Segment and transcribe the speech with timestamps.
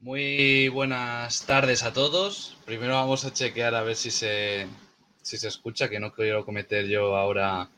[0.00, 2.56] Muy buenas tardes a todos.
[2.66, 4.66] Primero vamos a chequear a ver si se,
[5.22, 7.70] si se escucha, que no quiero cometer yo ahora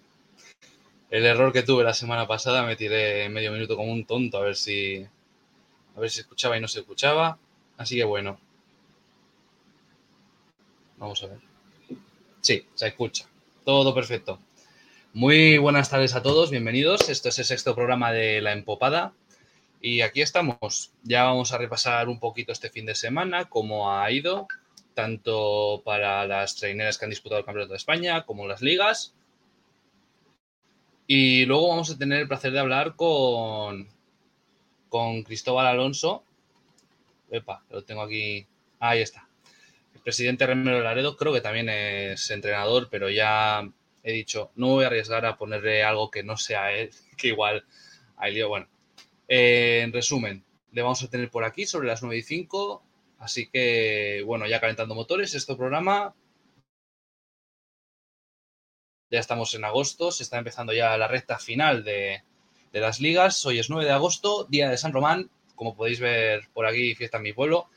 [1.10, 2.64] el error que tuve la semana pasada.
[2.64, 5.06] Me tiré medio minuto como un tonto a ver si
[5.96, 7.38] a ver si escuchaba y no se escuchaba.
[7.76, 8.38] Así que bueno.
[10.98, 11.38] Vamos a ver.
[12.40, 13.26] Sí, se escucha.
[13.64, 14.40] Todo perfecto.
[15.12, 17.08] Muy buenas tardes a todos, bienvenidos.
[17.08, 19.12] Esto es el sexto programa de La Empopada.
[19.80, 20.92] Y aquí estamos.
[21.04, 24.48] Ya vamos a repasar un poquito este fin de semana, cómo ha ido,
[24.94, 29.14] tanto para las traineras que han disputado el Campeonato de España como las ligas.
[31.06, 33.88] Y luego vamos a tener el placer de hablar con,
[34.88, 36.24] con Cristóbal Alonso.
[37.30, 38.46] Epa, lo tengo aquí.
[38.80, 39.28] Ahí está.
[39.94, 43.68] El presidente Remero Laredo, creo que también es entrenador, pero ya
[44.02, 47.64] he dicho, no voy a arriesgar a ponerle algo que no sea él, que igual
[48.16, 48.48] hay lío.
[48.48, 48.66] Bueno,
[49.28, 52.82] eh, en resumen, le vamos a tener por aquí sobre las 9 y 5.
[53.18, 56.14] Así que, bueno, ya calentando motores, este programa.
[59.10, 62.22] Ya estamos en agosto, se está empezando ya la recta final de,
[62.72, 63.44] de las ligas.
[63.46, 65.30] Hoy es 9 de agosto, día de San Román.
[65.54, 67.68] Como podéis ver por aquí, fiesta en mi pueblo.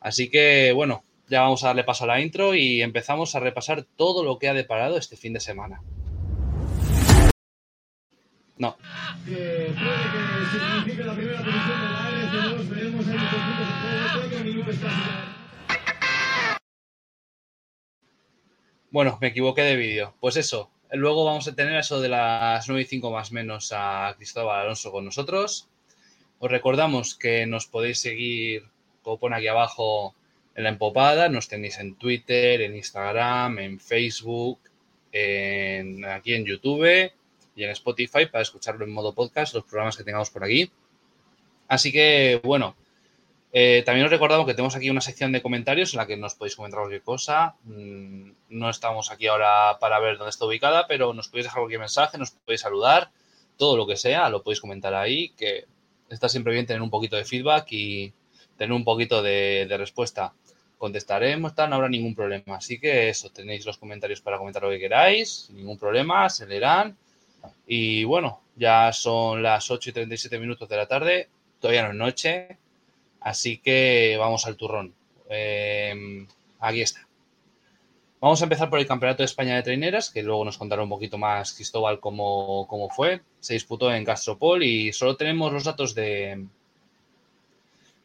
[0.00, 3.84] Así que, bueno, ya vamos a darle paso a la intro y empezamos a repasar
[3.96, 5.80] todo lo que ha deparado este fin de semana.
[8.56, 8.76] No.
[9.26, 12.68] que puede que signifique la primera posición de la LC2.
[12.68, 14.28] Veremos ahí muchos puntos en juego.
[14.28, 14.88] Creo que minuto está
[18.92, 20.14] Bueno, me equivoqué de vídeo.
[20.20, 23.72] Pues eso, luego vamos a tener eso de las 9 y 5 más o menos
[23.74, 25.68] a Cristóbal Alonso con nosotros.
[26.38, 28.62] Os recordamos que nos podéis seguir,
[29.02, 30.14] como pone aquí abajo,
[30.54, 31.28] en la empopada.
[31.28, 34.60] Nos tenéis en Twitter, en Instagram, en Facebook,
[35.10, 37.10] en, aquí en YouTube
[37.54, 40.70] y en Spotify para escucharlo en modo podcast, los programas que tengamos por aquí.
[41.68, 42.76] Así que, bueno,
[43.52, 46.34] eh, también os recordamos que tenemos aquí una sección de comentarios en la que nos
[46.34, 47.54] podéis comentar cualquier cosa.
[47.62, 51.80] Mm, no estamos aquí ahora para ver dónde está ubicada, pero nos podéis dejar cualquier
[51.80, 53.10] mensaje, nos podéis saludar,
[53.56, 55.66] todo lo que sea, lo podéis comentar ahí, que
[56.10, 58.12] está siempre bien tener un poquito de feedback y
[58.56, 60.32] tener un poquito de, respuesta.
[60.78, 62.56] Contestaremos, tal, no habrá ningún problema.
[62.56, 66.96] Así que eso, tenéis los comentarios para comentar lo que queráis, ningún problema, se leerán.
[67.66, 71.28] Y bueno, ya son las 8 y 37 minutos de la tarde,
[71.60, 72.58] todavía no es noche,
[73.20, 74.94] así que vamos al turrón.
[75.28, 76.26] Eh,
[76.60, 77.06] aquí está.
[78.20, 80.88] Vamos a empezar por el Campeonato de España de Traineras, que luego nos contará un
[80.88, 83.20] poquito más Cristóbal cómo, cómo fue.
[83.38, 86.46] Se disputó en Castropol y solo tenemos los datos de,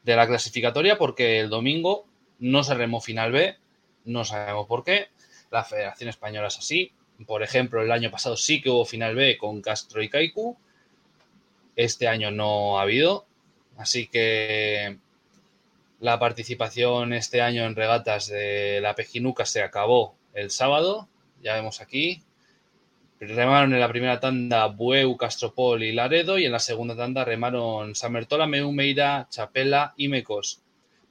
[0.03, 2.05] de la clasificatoria porque el domingo
[2.39, 3.55] no se remó final B,
[4.03, 5.07] no sabemos por qué.
[5.51, 6.91] La Federación Española es así,
[7.25, 10.57] por ejemplo, el año pasado sí que hubo final B con Castro y Kaiku.
[11.75, 13.25] Este año no ha habido.
[13.77, 14.97] Así que
[15.99, 21.09] la participación este año en regatas de la Pejinuca se acabó el sábado.
[21.41, 22.23] Ya vemos aquí.
[23.19, 27.93] Remaron en la primera tanda Bueu, Castropol y Laredo y en la segunda tanda remaron
[27.95, 30.61] Samertola, Meumeira, Chapela y Mecos.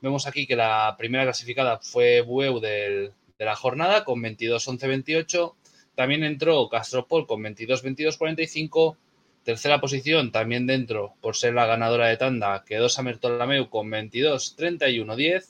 [0.00, 5.54] Vemos aquí que la primera clasificada fue Bueu de la jornada con 22-11-28
[5.98, 8.96] también entró Castropol con 22-22-45.
[9.42, 15.46] Tercera posición también dentro, por ser la ganadora de tanda, quedó Samertolameu con 22-31-10.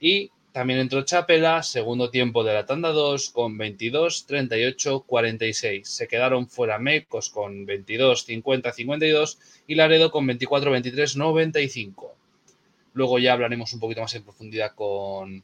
[0.00, 5.84] Y también entró Chapela, segundo tiempo de la tanda 2, con 22-38-46.
[5.84, 9.36] Se quedaron fuera Mecos con 22-50-52
[9.66, 12.08] y Laredo con 24-23-95.
[12.94, 15.42] Luego ya hablaremos un poquito más en profundidad con,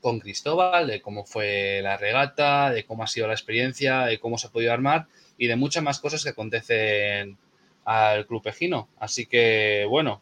[0.00, 4.38] con Cristóbal, de cómo fue la regata, de cómo ha sido la experiencia, de cómo
[4.38, 7.36] se ha podido armar y de muchas más cosas que acontecen
[7.84, 8.88] al Club Pejino.
[8.98, 10.20] Así que, bueno,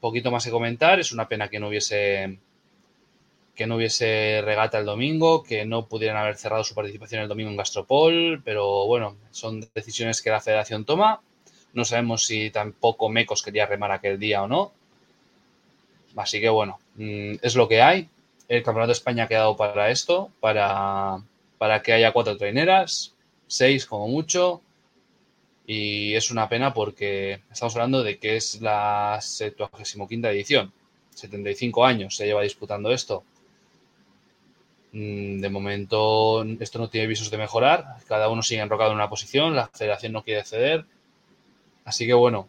[0.00, 1.00] poquito más que comentar.
[1.00, 2.38] Es una pena que no hubiese
[3.54, 7.50] que no hubiese regata el domingo, que no pudieran haber cerrado su participación el domingo
[7.50, 11.22] en Gastropol, pero bueno, son decisiones que la federación toma.
[11.72, 14.72] No sabemos si tampoco Mecos quería remar aquel día o no.
[16.16, 18.10] Así que bueno, mm, es lo que hay
[18.48, 21.22] el Campeonato de España ha quedado para esto, para,
[21.58, 23.14] para que haya cuatro traineras,
[23.46, 24.62] seis como mucho.
[25.66, 30.72] Y es una pena porque estamos hablando de que es la 75 edición.
[31.10, 33.24] 75 años se lleva disputando esto.
[34.92, 37.96] Mm, de momento esto no tiene visos de mejorar.
[38.06, 39.56] Cada uno sigue enrocado en una posición.
[39.56, 40.86] La federación no quiere ceder.
[41.84, 42.48] Así que bueno,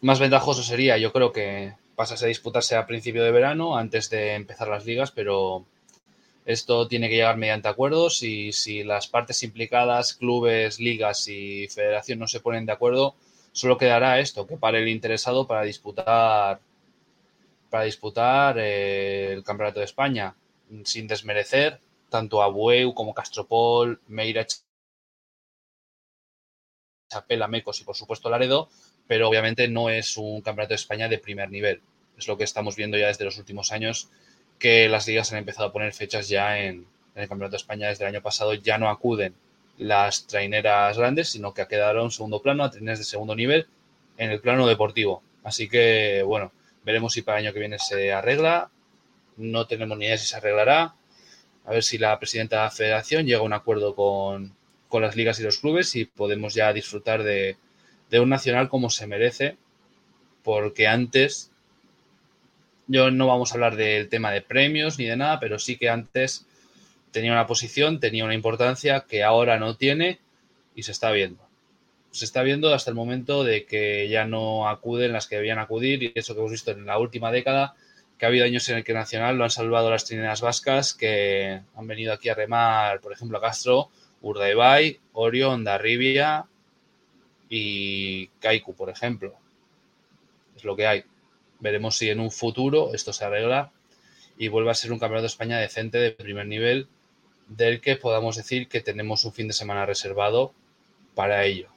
[0.00, 4.36] más ventajoso sería, yo creo que pasase a disputarse a principio de verano, antes de
[4.36, 5.66] empezar las ligas, pero
[6.46, 12.20] esto tiene que llegar mediante acuerdos y si las partes implicadas, clubes, ligas y federación
[12.20, 13.16] no se ponen de acuerdo,
[13.50, 16.60] solo quedará esto, que pare el interesado para disputar
[17.68, 20.36] para disputar eh, el Campeonato de España,
[20.84, 24.46] sin desmerecer tanto a Bueu como Castropol, Meira,
[27.10, 28.68] Chapela, Mecos y por supuesto Laredo,
[29.08, 31.80] pero obviamente no es un Campeonato de España de primer nivel.
[32.16, 34.10] Es lo que estamos viendo ya desde los últimos años,
[34.58, 37.88] que las ligas han empezado a poner fechas ya en, en el Campeonato de España
[37.88, 39.34] desde el año pasado, ya no acuden
[39.78, 43.66] las traineras grandes, sino que quedaron segundo plano a traineras de segundo nivel
[44.18, 45.22] en el plano deportivo.
[45.44, 46.52] Así que, bueno,
[46.84, 48.70] veremos si para el año que viene se arregla.
[49.36, 50.94] No tenemos ni idea si se arreglará.
[51.64, 54.54] A ver si la presidenta de la federación llega a un acuerdo con,
[54.88, 57.56] con las ligas y los clubes y podemos ya disfrutar de,
[58.10, 59.56] de un nacional como se merece.
[60.42, 61.50] Porque antes,
[62.86, 65.90] yo no vamos a hablar del tema de premios ni de nada, pero sí que
[65.90, 66.46] antes
[67.10, 70.18] tenía una posición, tenía una importancia que ahora no tiene
[70.74, 71.46] y se está viendo.
[72.10, 76.02] Se está viendo hasta el momento de que ya no acuden las que debían acudir
[76.02, 77.74] y eso que hemos visto en la última década,
[78.18, 81.60] que ha habido años en el que Nacional lo han salvado las trineras vascas que
[81.76, 83.90] han venido aquí a remar, por ejemplo, a Castro,
[84.22, 86.46] Urdaibai, Orion, Darribia
[87.48, 89.34] y Kaiku, por ejemplo.
[90.56, 91.04] Es lo que hay.
[91.60, 93.72] Veremos si en un futuro esto se arregla
[94.36, 96.88] y vuelve a ser un campeonato de España decente de primer nivel
[97.48, 100.52] del que podamos decir que tenemos un fin de semana reservado
[101.14, 101.68] para ello.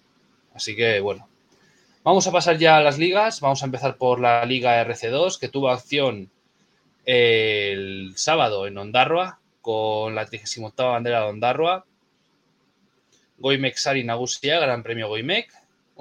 [0.53, 1.27] Así que bueno,
[2.03, 3.39] vamos a pasar ya a las ligas.
[3.41, 6.29] Vamos a empezar por la Liga RC2 que tuvo acción
[7.05, 11.85] el sábado en Ondarroa con la 38 bandera de Ondarroa.
[13.37, 15.51] Goimek Sari Nagusia, Gran Premio Goimek.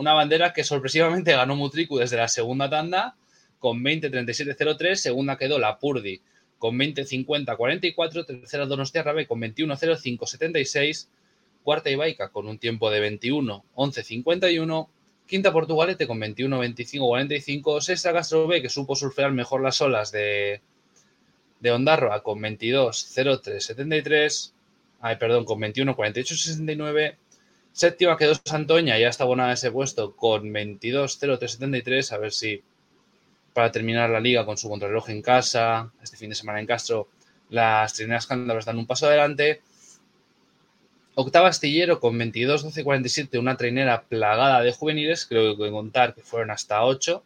[0.00, 3.17] Una bandera que sorpresivamente ganó Mutriku desde la segunda tanda
[3.58, 4.94] con 20-37-03.
[4.94, 6.23] Segunda quedó la Purdi
[6.56, 11.06] con 20-50-44, tercera Donostia Rabe con 21-05-76,
[11.62, 14.88] cuarta Ibaica con un tiempo de 21-11-51,
[15.26, 20.62] quinta Portugalete con 21-25-45, sexta Castro B que supo surfear mejor las olas de,
[21.61, 24.53] de Ondarroa con 22-03-73,
[25.03, 27.17] ay, perdón, con 21-48-69,
[27.72, 32.62] séptima quedó Santoña, ya está abonada ese puesto con 22-03-73, a ver si
[33.52, 35.93] para terminar la liga con su contrarreloj en casa.
[36.02, 37.08] Este fin de semana en Castro,
[37.49, 39.61] las trineras cántabras dan un paso adelante.
[41.14, 46.22] Octava astillero con 22, 12, 47, una trainera plagada de juveniles, creo que contar que
[46.22, 47.22] fueron hasta 8.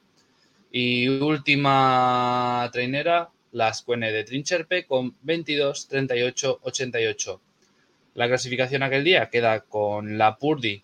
[0.73, 7.41] Y última trainera, las Cuene de Trincherpe con 22, 38, 88.
[8.15, 10.83] La clasificación aquel día queda con la Purdi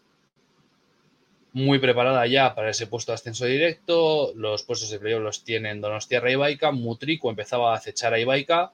[1.53, 4.32] muy preparada ya para ese puesto de ascenso directo.
[4.37, 6.71] Los puestos de playoff los tienen Donostierra y Ibaica.
[6.71, 8.73] Mutrico empezaba a acechar a Ibaica.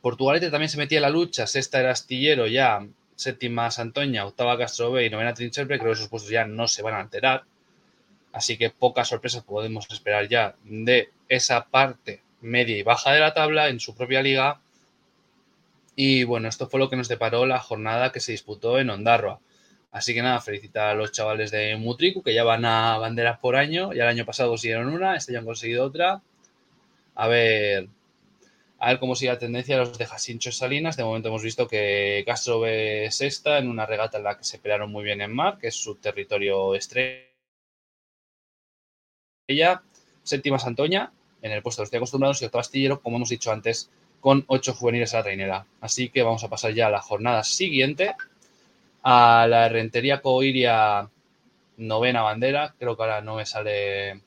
[0.00, 1.46] Portugalete también se metía en la lucha.
[1.46, 2.86] Sexta era Astillero ya.
[3.16, 4.26] Séptima Santoña.
[4.26, 5.78] Octava Castro y novena Trincherpe.
[5.78, 7.44] Creo que esos puestos ya no se van a alterar.
[8.32, 13.32] Así que pocas sorpresas podemos esperar ya de esa parte media y baja de la
[13.32, 14.60] tabla en su propia liga.
[15.96, 19.40] Y bueno, esto fue lo que nos deparó la jornada que se disputó en Ondarroa.
[19.92, 23.54] Así que nada, felicitar a los chavales de Mutriku que ya van a banderas por
[23.54, 23.92] año.
[23.92, 26.20] Ya el año pasado consiguieron una, este ya han conseguido otra.
[27.14, 27.88] A ver,
[28.78, 30.96] a ver cómo sigue la tendencia de los de Jacincho Salinas.
[30.96, 34.58] De momento hemos visto que Castro ve sexta en una regata en la que se
[34.58, 37.22] pelearon muy bien en mar, que es su territorio estrella.
[40.24, 43.52] Séptima Santoña, en el puesto de los estoy acostumbrados, y octavo astillero, como hemos dicho
[43.52, 43.90] antes,
[44.24, 45.66] con ocho juveniles a la trainera.
[45.82, 48.14] Así que vamos a pasar ya a la jornada siguiente
[49.02, 51.10] a la Rentería Coiria
[51.76, 52.74] novena bandera.
[52.78, 54.22] Creo que ahora no me sale.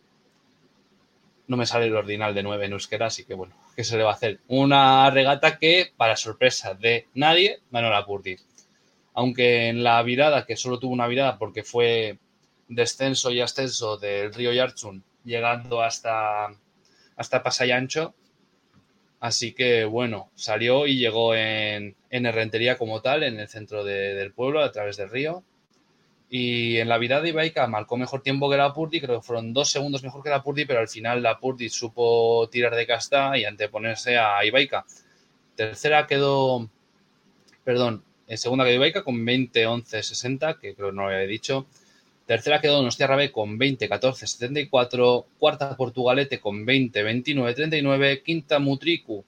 [1.47, 4.03] No me sale el ordinal de nueve en euskera, así que bueno, ¿qué se le
[4.03, 4.39] va a hacer?
[4.49, 8.37] Una regata que, para sorpresa de nadie, ganó la Purdi.
[9.15, 12.19] Aunque en la virada, que solo tuvo una virada porque fue
[12.67, 16.49] descenso y ascenso del río Yarchun, llegando hasta,
[17.15, 18.13] hasta Pasayancho,
[19.19, 24.13] Así que bueno, salió y llegó en, en Herrentería como tal, en el centro de,
[24.13, 25.43] del pueblo, a través del río.
[26.29, 29.53] Y en la vida de Ibaica marcó mejor tiempo que la Purdi, creo que fueron
[29.53, 33.37] dos segundos mejor que la Purdi, pero al final la Purdi supo tirar de casta
[33.37, 34.85] y anteponerse a Ibaica.
[35.55, 36.69] Tercera quedó,
[37.63, 41.65] perdón, en segunda quedó Ibaica con 20-11-60, que creo que no lo había dicho.
[42.27, 45.27] Tercera quedó Donostia B con 20, 14, 74.
[45.39, 48.21] Cuarta Portugalete con 20, 29, 39.
[48.21, 49.23] Quinta Mutriku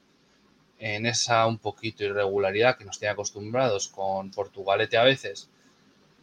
[0.77, 5.49] en esa un poquito irregularidad que nos tiene acostumbrados con Portugalete a veces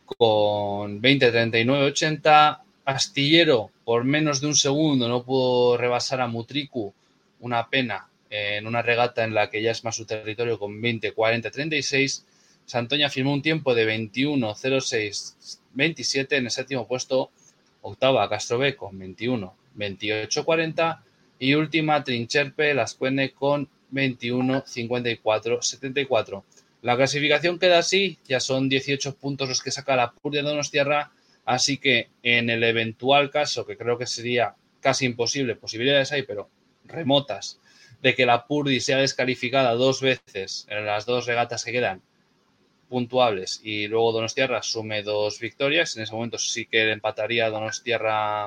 [0.05, 2.63] con 20, 39, 80.
[2.85, 6.93] Astillero por menos de un segundo no pudo rebasar a Mutriku.
[7.41, 11.13] Una pena en una regata en la que ya es más su territorio con 20,
[11.13, 12.27] 40, 36.
[12.67, 17.31] Santoña firmó un tiempo de 21, 06, 27 en el séptimo puesto,
[17.83, 21.03] octava Castro B con 21, 28, 40,
[21.39, 26.45] Y última, Trincherpe, Las Cuene con 21, 54, 74.
[26.83, 31.13] La clasificación queda así, ya son 18 puntos los que saca la PUR de Donostierra,
[31.45, 36.49] así que en el eventual caso, que creo que sería casi imposible, posibilidades hay, pero
[36.85, 37.61] remotas,
[38.03, 42.03] de que la Purdi sea descalificada dos veces en las dos regatas que quedan
[42.89, 48.45] puntuables y luego Donostierra sume dos victorias, en ese momento sí que empataría Donostierra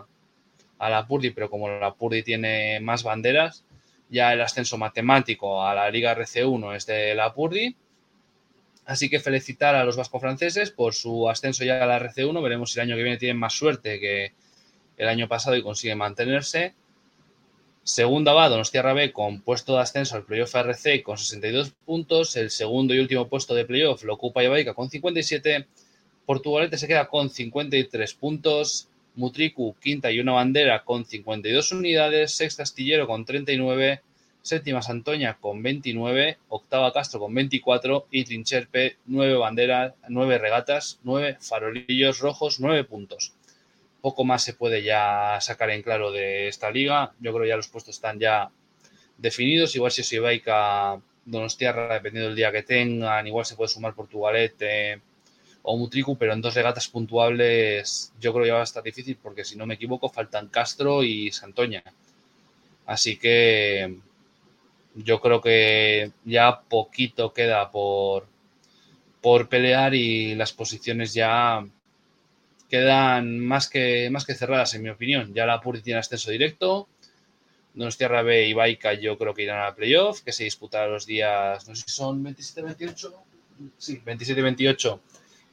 [0.79, 3.65] a la Purdi, pero como la Purdi tiene más banderas,
[4.10, 7.75] ya el ascenso matemático a la Liga RC1 es de la Purdi.
[8.86, 12.41] Así que felicitar a los vasco-franceses por su ascenso ya a la RC1.
[12.41, 14.34] Veremos si el año que viene tienen más suerte que
[14.98, 16.74] el año pasado y consiguen mantenerse.
[17.83, 22.36] Segunda va Donostiarra B con puesto de ascenso al playoff RC con 62 puntos.
[22.36, 25.65] El segundo y último puesto de playoff lo ocupa Ibaica con 57.
[26.25, 28.89] Portugalete se queda con 53 puntos.
[29.15, 32.36] Mutriku, quinta y una bandera con 52 unidades.
[32.36, 34.01] Sexta Astillero con 39.
[34.41, 36.38] Séptima Santoña con 29.
[36.50, 38.07] Octava Castro con 24.
[38.12, 43.33] Y Trincherpe, 9 banderas, 9 regatas, 9 farolillos rojos, 9 puntos
[44.01, 47.13] poco más se puede ya sacar en claro de esta liga.
[47.20, 48.50] Yo creo que ya los puestos están ya
[49.18, 49.75] definidos.
[49.75, 55.01] Igual si es Ibaica, Donostiarra, dependiendo del día que tengan, igual se puede sumar Portugalete
[55.62, 59.18] o Mutricu, pero en dos regatas puntuables yo creo que ya va a estar difícil
[59.22, 61.84] porque si no me equivoco faltan Castro y Santoña.
[62.86, 63.98] Así que
[64.96, 68.27] yo creo que ya poquito queda por,
[69.22, 71.65] por pelear y las posiciones ya
[72.69, 75.33] quedan más que, más que cerradas, en mi opinión.
[75.33, 76.88] Ya la Puri tiene ascenso directo.
[77.73, 81.67] Donostiarra B y Baica yo creo que irán a playoff, que se disputará los días,
[81.67, 83.13] no sé si son 27-28,
[83.77, 84.99] sí, 27-28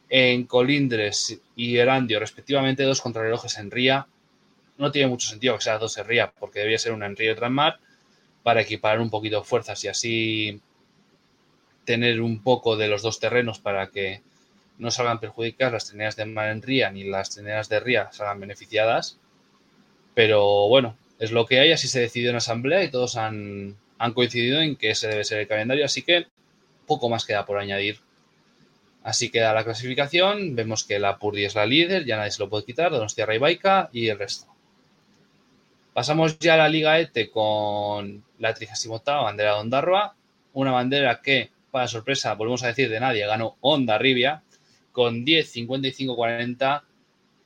[0.09, 4.07] en Colindres y Erandio, respectivamente, dos contrarrelojes en Ría.
[4.79, 7.31] No tiene mucho sentido que sea dos en Ría, porque debería ser una en Río
[7.31, 7.79] y otra en Mar,
[8.43, 10.61] para equiparar un poquito fuerzas y así
[11.85, 14.23] tener un poco de los dos terrenos para que
[14.79, 18.41] no salgan perjudicadas las trineras de Mar en Ría ni las trineras de Ría salgan
[18.41, 19.19] beneficiadas.
[20.15, 23.77] Pero bueno, es lo que hay, así se decidió en asamblea y todos han,
[24.15, 26.27] coincidido en que ese debe ser el calendario, así que
[26.87, 28.01] poco más queda por añadir.
[29.03, 32.51] Así queda la clasificación, vemos que la Purdi es la líder, ya nadie se lo
[32.51, 34.47] puede quitar, Donostia y Baica y el resto.
[35.95, 40.15] Pasamos ya a la Liga ETE con la 38 bandera de Ondarroa,
[40.53, 44.43] una bandera que, para sorpresa, volvemos a decir de nadie, ganó Onda Rivia,
[44.97, 46.83] con 10, 55, 40.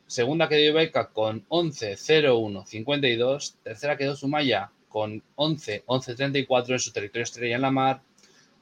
[0.06, 3.56] Segunda quedó Ibaica con 11, 0, 1, 52.
[3.64, 8.02] Tercera quedó Sumaya con 11, 11, 34 en su territorio estrella en la mar.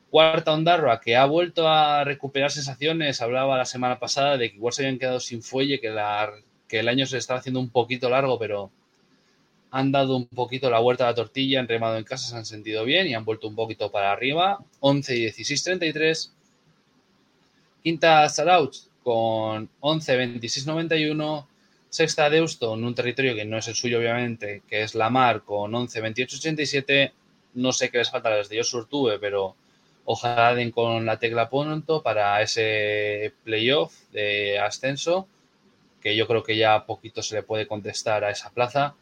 [0.08, 3.20] Cuarta Ondarroa, que ha vuelto a recuperar sensaciones.
[3.20, 6.32] Hablaba la semana pasada de que igual se habían quedado sin fuelle, que, la,
[6.66, 8.70] que el año se estaba haciendo un poquito largo, pero
[9.70, 12.46] han dado un poquito la vuelta a la tortilla, han remado en casa, se han
[12.46, 14.64] sentido bien y han vuelto un poquito para arriba.
[14.80, 16.37] 11, 16, 33.
[17.82, 21.48] Quinta Sarauch con 11, 26, 91.
[21.90, 25.42] Sexta Deusto en un territorio que no es el suyo, obviamente, que es la Mar
[25.42, 27.12] con 11, 28, 87.
[27.54, 29.56] No sé qué les falta desde yo Surtube, pero
[30.04, 35.26] ojalá den con la tecla pronto para ese playoff de ascenso,
[36.02, 38.94] que yo creo que ya poquito se le puede contestar a esa plaza.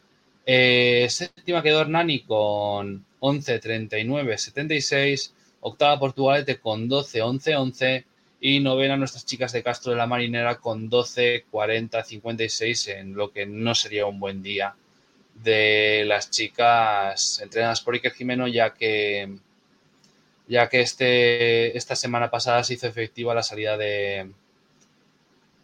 [0.45, 5.33] Eh, séptima quedó Hernani con 11, 39, 76.
[5.59, 8.05] Octava Portugalete con 12, 11, 11.
[8.39, 13.31] Y novena nuestras chicas de Castro de la Marinera con 12, 40, 56 en lo
[13.31, 14.75] que no sería un buen día
[15.43, 19.37] de las chicas entrenadas por Iker Jimeno, ya que,
[20.47, 24.31] ya que este, esta semana pasada se hizo efectiva la salida de,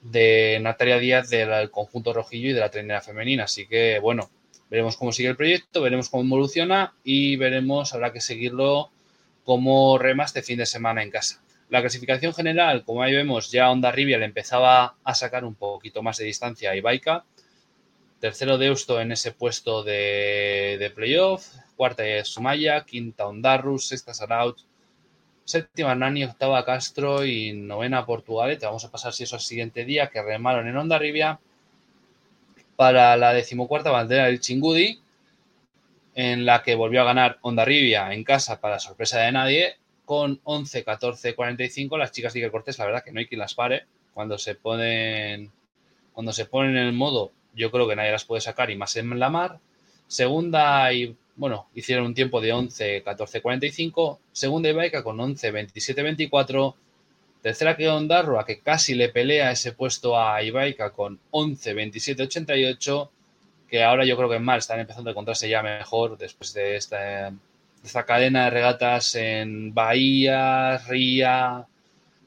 [0.02, 3.46] de Natalia Díaz del conjunto rojillo y de la trenera femenina.
[3.46, 4.30] Así que, bueno,
[4.70, 8.92] veremos cómo sigue el proyecto, veremos cómo evoluciona y veremos, habrá que seguirlo
[9.44, 11.43] como remas de fin de semana en casa.
[11.74, 16.18] La clasificación general, como ahí vemos, ya Onda le empezaba a sacar un poquito más
[16.18, 17.26] de distancia a Ibaica.
[18.20, 21.48] Tercero Deusto en ese puesto de, de playoff.
[21.76, 22.86] Cuarta Sumaya.
[22.86, 23.88] Quinta Ondarrus.
[23.88, 24.60] Sexta Saraut.
[25.46, 26.26] Séptima Nani.
[26.26, 27.26] Octava Castro.
[27.26, 28.56] Y novena Portugal.
[28.60, 31.40] Te vamos a pasar si eso al siguiente día que remaron en Onda Rivia.
[32.76, 35.00] Para la decimocuarta bandera del Chingudi.
[36.14, 39.78] En la que volvió a ganar Onda Rivia en casa para sorpresa de nadie
[40.14, 41.98] con 11, 14, 45.
[41.98, 43.88] Las chicas de Iker Cortés, la verdad que no hay quien las pare.
[44.14, 45.52] Cuando se ponen,
[46.14, 48.96] cuando se ponen en el modo, yo creo que nadie las puede sacar y más
[48.96, 49.58] en la mar.
[50.06, 54.20] Segunda y bueno, hicieron un tiempo de 11, 14, 45.
[54.32, 56.76] Segunda Ibaica con 11, 27, 24.
[57.42, 63.12] Tercera que Ondarroa, que casi le pelea ese puesto a Ibaica con 11, 27, 88.
[63.68, 66.76] que ahora yo creo que en Mar están empezando a encontrarse ya mejor después de
[66.76, 67.34] esta,
[67.84, 71.68] de esta cadena de regatas en Bahía, Ría.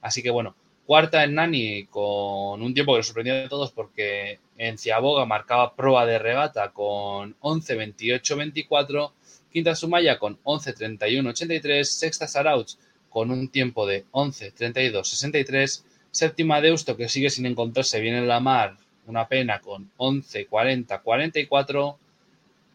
[0.03, 4.39] Así que bueno, cuarta en Nani con un tiempo que nos sorprendió a todos porque
[4.59, 9.13] en Ciaboga marcaba prueba de regata con 11-28-24,
[9.51, 12.75] quinta Sumaya con 11-31-83, sexta Sarauch
[13.09, 18.77] con un tiempo de 11-32-63, séptima Deusto que sigue sin encontrarse bien en la mar,
[19.07, 21.97] una pena con 11-40-44,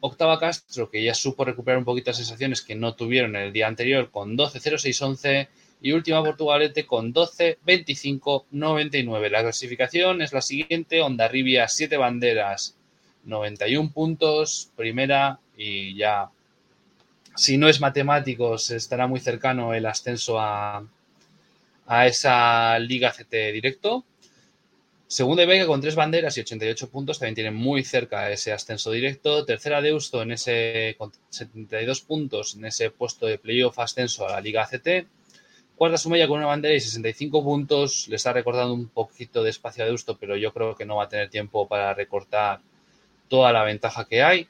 [0.02, 3.68] octava Castro que ya supo recuperar un poquito las sensaciones que no tuvieron el día
[3.68, 5.48] anterior con 12-06-11
[5.82, 9.30] y última Portugalete con 12-25-99.
[9.30, 12.78] La clasificación es la siguiente, Ondarribia 7 banderas,
[13.24, 16.30] 91 puntos, primera y ya,
[17.36, 20.84] si no es matemáticos, estará muy cercano el ascenso a,
[21.88, 24.04] a esa Liga CT directo.
[25.12, 29.44] Segunda Vega con tres banderas y 88 puntos, también tiene muy cerca ese ascenso directo.
[29.44, 34.40] Tercera Deusto en ese, con 72 puntos en ese puesto de playoff ascenso a la
[34.40, 35.06] Liga CT.
[35.76, 38.08] Cuarta Sumaya con una bandera y 65 puntos.
[38.08, 41.04] Le está recortando un poquito de espacio a Deusto, pero yo creo que no va
[41.04, 42.62] a tener tiempo para recortar
[43.28, 44.48] toda la ventaja que hay.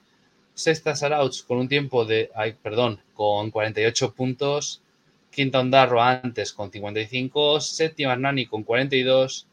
[0.54, 4.84] Sexta Sarauch con un tiempo de, ay, perdón, con 48 puntos.
[5.32, 7.62] Quinta Ondarro antes con 55.
[7.62, 9.48] Séptima Nani con 42.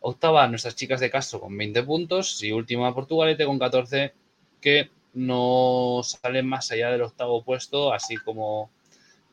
[0.00, 2.42] Octava nuestras chicas de Castro con 20 puntos.
[2.42, 4.12] Y última Portugalete con 14,
[4.60, 8.70] que no sale más allá del octavo puesto, así como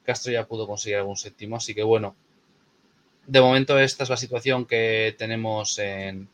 [0.04, 2.16] Castro ya pudo conseguir algún séptimo, así que bueno,
[3.26, 6.30] de momento esta es la situación que tenemos en,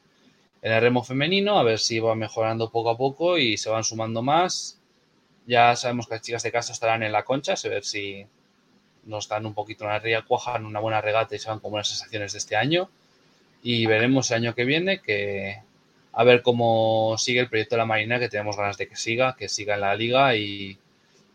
[0.62, 3.84] en el remo femenino, a ver si va mejorando poco a poco y se van
[3.84, 4.80] sumando más.
[5.46, 8.26] Ya sabemos que las chicas de Castro estarán en la concha, a ver si
[9.06, 11.90] nos dan un poquito una ría, cuajan una buena regata y se van con buenas
[11.90, 12.90] sensaciones de este año.
[13.64, 15.64] Y veremos el año que viene que
[16.12, 19.36] a ver cómo sigue el proyecto de la Marina, que tenemos ganas de que siga,
[19.36, 20.78] que siga en la liga y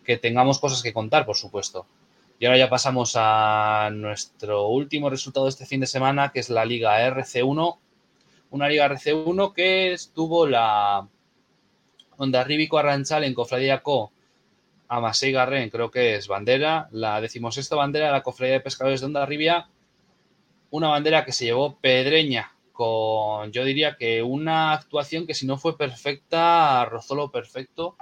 [0.04, 1.86] que tengamos cosas que contar, por supuesto.
[2.38, 6.50] Y ahora ya pasamos a nuestro último resultado de este fin de semana, que es
[6.50, 7.78] la Liga RC1.
[8.50, 11.08] Una Liga RC1 que estuvo la
[12.16, 14.12] Onda Ríbico Arranchal en Cofradía Co.
[14.86, 16.88] Amasei Garren, creo que es bandera.
[16.92, 19.68] La decimosexta bandera de la Cofradía de Pescadores de Onda Ribia.
[20.70, 25.58] Una bandera que se llevó Pedreña, con yo diría que una actuación que si no
[25.58, 27.96] fue perfecta, rozó lo perfecto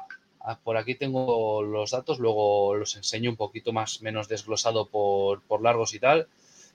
[0.49, 5.43] Ah, por aquí tengo los datos, luego los enseño un poquito más menos desglosado por,
[5.43, 6.29] por largos y tal.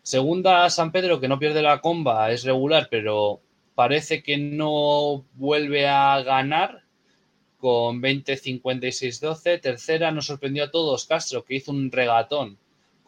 [0.04, 3.40] Segunda, San Pedro, que no pierde la comba, es regular, pero
[3.74, 6.84] parece que no vuelve a ganar
[7.60, 9.62] con 20-56-12.
[9.62, 12.58] Tercera, nos sorprendió a todos Castro, que hizo un regatón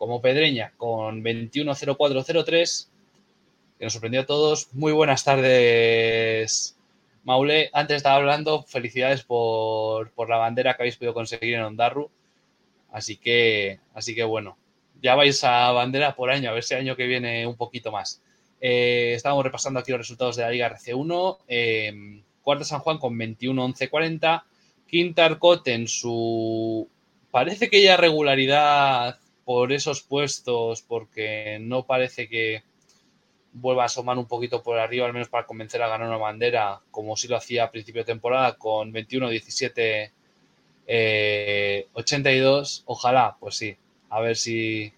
[0.04, 2.90] como Pedreña con 21-04-03,
[3.80, 4.68] que nos sorprendió a todos.
[4.74, 6.78] Muy buenas tardes,
[7.24, 12.12] Maule, antes estaba hablando, felicidades por, por, la bandera que habéis podido conseguir en Ondarru.
[12.92, 14.58] Así que, así que bueno,
[15.02, 18.22] ya vais a bandera por año, a ver si año que viene un poquito más.
[18.60, 21.38] Eh, estábamos repasando aquí los resultados de la Liga RC1.
[21.48, 24.44] Eh, cuarta San Juan con 21-11-40.
[24.86, 26.90] Quinta Arcot en su.
[27.32, 32.64] Parece que ya regularidad por esos puestos, porque no parece que
[33.54, 36.82] vuelva a asomar un poquito por arriba, al menos para convencer a ganar una bandera,
[36.92, 40.12] como si lo hacía a principio de temporada con 21, 17,
[40.88, 42.84] eh, 82.
[42.86, 43.76] Ojalá, pues sí,
[44.10, 44.92] a ver si,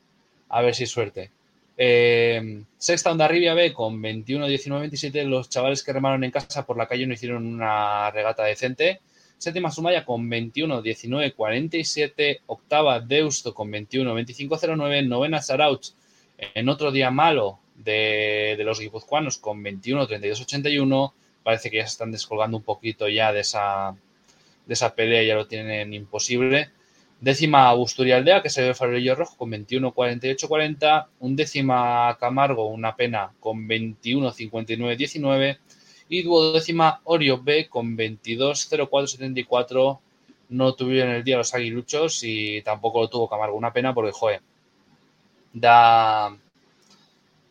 [0.49, 1.31] a ver si suerte.
[1.77, 5.25] Eh, sexta Onda Ribia B con 21, 19, 27.
[5.25, 9.01] Los chavales que remaron en casa por la calle no hicieron una regata decente.
[9.45, 12.41] Séptima Sumaya con 21, 19, 47.
[12.47, 15.03] Octava Deusto con 21, 25, 09.
[15.03, 15.89] Novena Sarauch
[16.39, 21.13] en otro día malo de, de los guipuzcoanos con 21, 32, 81.
[21.43, 23.95] Parece que ya se están descolgando un poquito ya de esa,
[24.65, 26.71] de esa pelea, ya lo tienen imposible.
[27.21, 31.10] Décima Aldea, que se ve el farolillo rojo con 21, 48, 40.
[31.19, 35.60] Un décima Camargo, una pena, con 21, 59, 19.
[36.07, 40.01] Y duodécima Orio B con 22, 04, 74.
[40.49, 43.57] No tuvieron el día los aguiluchos y tampoco lo tuvo Camargo.
[43.57, 44.41] Una pena porque, joder,
[45.53, 46.37] da,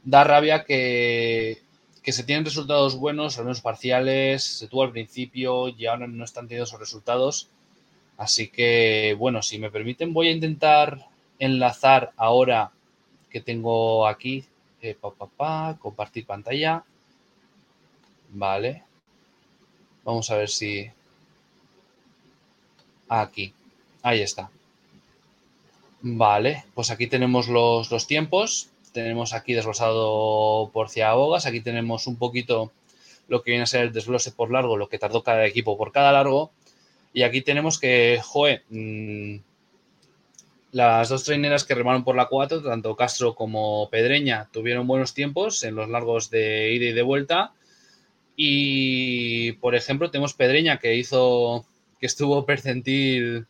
[0.05, 1.63] da rabia que,
[2.03, 6.23] que se tienen resultados buenos, al menos parciales, se tuvo al principio y ahora no
[6.23, 7.49] están teniendo esos resultados.
[8.17, 12.71] Así que, bueno, si me permiten, voy a intentar enlazar ahora
[13.31, 14.45] que tengo aquí,
[14.83, 16.85] eh, pa, pa, pa, compartir pantalla.
[18.35, 18.85] Vale.
[20.05, 20.91] Vamos a ver si...
[23.09, 23.55] Aquí.
[24.03, 24.51] Ahí está.
[26.03, 31.45] Vale, pues aquí tenemos los, los tiempos tenemos aquí desglosado por ciabogas.
[31.45, 32.73] Aquí tenemos un poquito
[33.29, 35.93] lo que viene a ser el desglose por largo, lo que tardó cada equipo por
[35.93, 36.53] cada largo.
[37.13, 39.37] Y aquí tenemos que, joe, mm,
[40.73, 45.63] las dos traineras que remaron por la 4, tanto Castro como Pedreña, tuvieron buenos tiempos
[45.65, 47.53] en los largos de ida y de vuelta.
[48.37, 51.65] Y, por ejemplo, tenemos Pedreña que hizo,
[52.01, 53.47] que estuvo percentil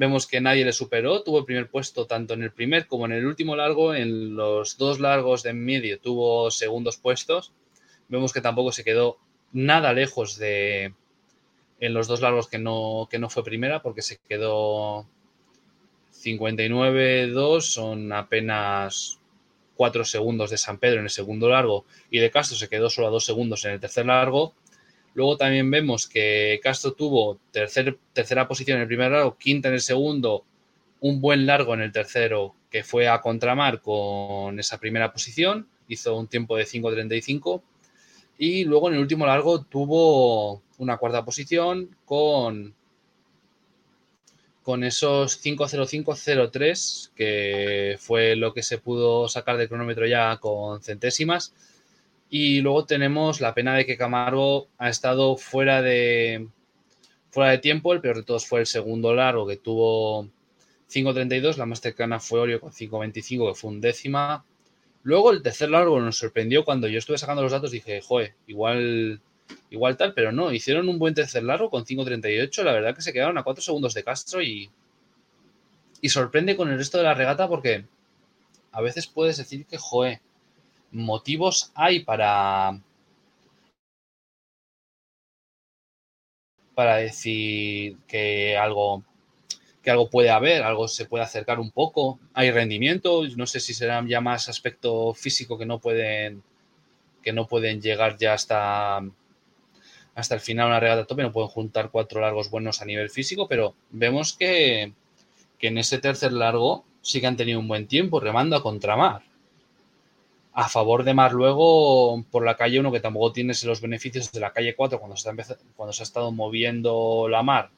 [0.00, 3.12] vemos que nadie le superó, tuvo el primer puesto tanto en el primer como en
[3.12, 7.52] el último largo, en los dos largos de medio tuvo segundos puestos,
[8.08, 9.18] vemos que tampoco se quedó
[9.52, 10.94] nada lejos de
[11.80, 15.06] en los dos largos que no, que no fue primera, porque se quedó
[16.14, 19.19] 59-2, son apenas
[19.80, 23.06] cuatro segundos de San Pedro en el segundo largo y de Castro se quedó solo
[23.06, 24.52] a dos segundos en el tercer largo.
[25.14, 29.80] Luego también vemos que Castro tuvo tercera posición en el primer largo, quinta en el
[29.80, 30.44] segundo,
[31.00, 36.14] un buen largo en el tercero que fue a contramar con esa primera posición, hizo
[36.14, 37.62] un tiempo de 5.35
[38.36, 42.74] y luego en el último largo tuvo una cuarta posición con,
[44.70, 51.52] con esos 5.05.03 que fue lo que se pudo sacar del cronómetro ya con centésimas
[52.28, 56.46] y luego tenemos la pena de que Camargo ha estado fuera de,
[57.30, 57.92] fuera de tiempo.
[57.92, 60.22] El peor de todos fue el segundo largo, que tuvo
[60.88, 61.56] 5.32.
[61.56, 64.44] La más cercana fue Orio con 5.25, que fue un décima.
[65.02, 67.72] Luego el tercer largo nos sorprendió cuando yo estuve sacando los datos.
[67.72, 69.20] Dije, joder, igual,
[69.70, 70.52] igual tal, pero no.
[70.52, 72.62] Hicieron un buen tercer largo con 5.38.
[72.62, 74.70] La verdad que se quedaron a 4 segundos de Castro y,
[76.00, 77.84] y sorprende con el resto de la regata porque
[78.72, 80.20] a veces puedes decir que, joder,
[80.92, 82.80] motivos hay para,
[86.74, 89.04] para decir que algo,
[89.82, 92.18] que algo puede haber, algo se puede acercar un poco.
[92.32, 96.42] Hay rendimiento, no sé si será ya más aspecto físico que no pueden,
[97.22, 99.02] que no pueden llegar ya hasta,
[100.14, 103.48] hasta el final una regata tope, no pueden juntar cuatro largos buenos a nivel físico,
[103.48, 104.92] pero vemos que,
[105.58, 109.22] que en ese tercer largo sí que han tenido un buen tiempo remando a contramar.
[110.52, 114.40] A favor de Mar luego por la calle 1, que tampoco tiene los beneficios de
[114.40, 115.34] la calle 4 cuando se, ha
[115.76, 117.70] cuando se ha estado moviendo la mar,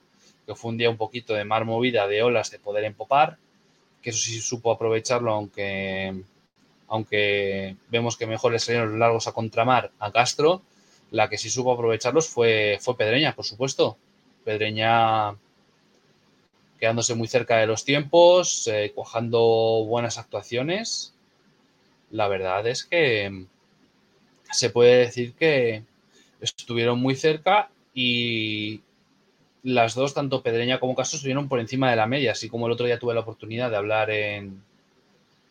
[0.47, 3.37] que fue un día un poquito de mar movida, de olas, de poder empopar,
[4.01, 6.23] que eso sí supo aprovecharlo, aunque,
[6.89, 10.63] aunque vemos que mejor le salieron los largos a contramar a Castro,
[11.13, 13.97] la que sí supo aprovecharlos fue, fue Pedreña, por supuesto.
[14.45, 15.37] Pedreña
[16.81, 21.15] quedándose muy cerca de los tiempos, eh, cuajando buenas actuaciones
[22.13, 23.47] la verdad es que
[24.51, 25.83] se puede decir que
[26.41, 28.83] estuvieron muy cerca y
[29.63, 32.73] las dos, tanto Pedreña como Castro, estuvieron por encima de la media, así como el
[32.73, 34.63] otro día tuve la oportunidad de hablar en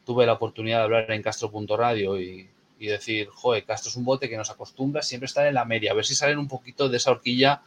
[0.05, 2.47] tuve la oportunidad de hablar en Castro.radio y,
[2.81, 5.91] y decir, joder, Castro es un bote que nos acostumbra siempre estar en la media,
[5.91, 7.61] a ver si salen un poquito de esa horquilla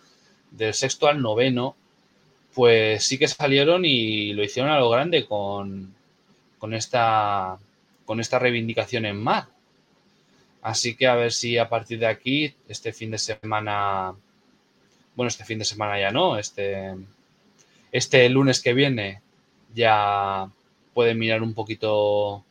[0.50, 1.76] del sexto al noveno,
[2.52, 5.94] pues sí que salieron y lo hicieron a lo grande con,
[6.58, 7.58] con esta
[8.04, 9.46] con reivindicación en mar.
[10.62, 14.14] Así que a ver si a partir de aquí, este fin de semana,
[15.14, 16.94] bueno, este fin de semana ya no, este,
[17.92, 19.22] este lunes que viene
[19.74, 20.50] ya
[20.92, 22.44] pueden mirar un poquito,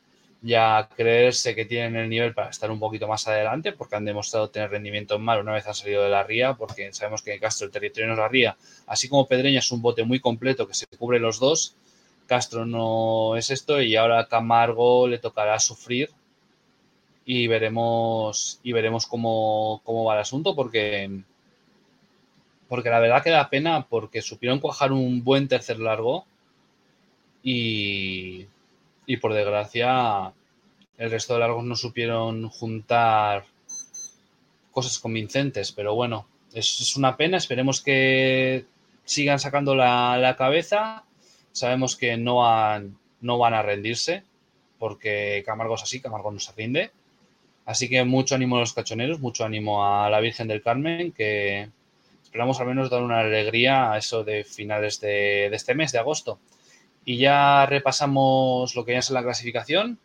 [0.43, 4.49] ya creerse que tienen el nivel para estar un poquito más adelante, porque han demostrado
[4.49, 7.65] tener rendimiento en mar una vez han salido de la ría, porque sabemos que Castro
[7.65, 10.73] el territorio no es la ría, así como Pedreña es un bote muy completo que
[10.73, 11.75] se cubre los dos,
[12.27, 16.09] Castro no es esto y ahora Camargo le tocará sufrir
[17.25, 21.09] y veremos y veremos cómo, va el asunto porque
[22.67, 26.25] porque la verdad que da pena porque supieron cuajar un buen tercer largo
[27.43, 28.47] y,
[29.05, 30.33] y por desgracia
[30.97, 33.45] el resto de largos no supieron juntar
[34.71, 38.65] cosas convincentes, pero bueno, es, una pena, esperemos que
[39.05, 41.03] sigan sacando la, la cabeza
[41.53, 42.43] Sabemos que no,
[43.21, 44.23] no van a rendirse,
[44.79, 46.91] porque Camargo es así, Camargo no se rinde.
[47.65, 51.69] Así que mucho ánimo a los cachoneros, mucho ánimo a la Virgen del Carmen, que
[52.23, 56.39] esperamos al menos dar una alegría a eso de finales de, este mes, de agosto.
[57.05, 59.99] Y ya repasamos lo que ya es la clasificación.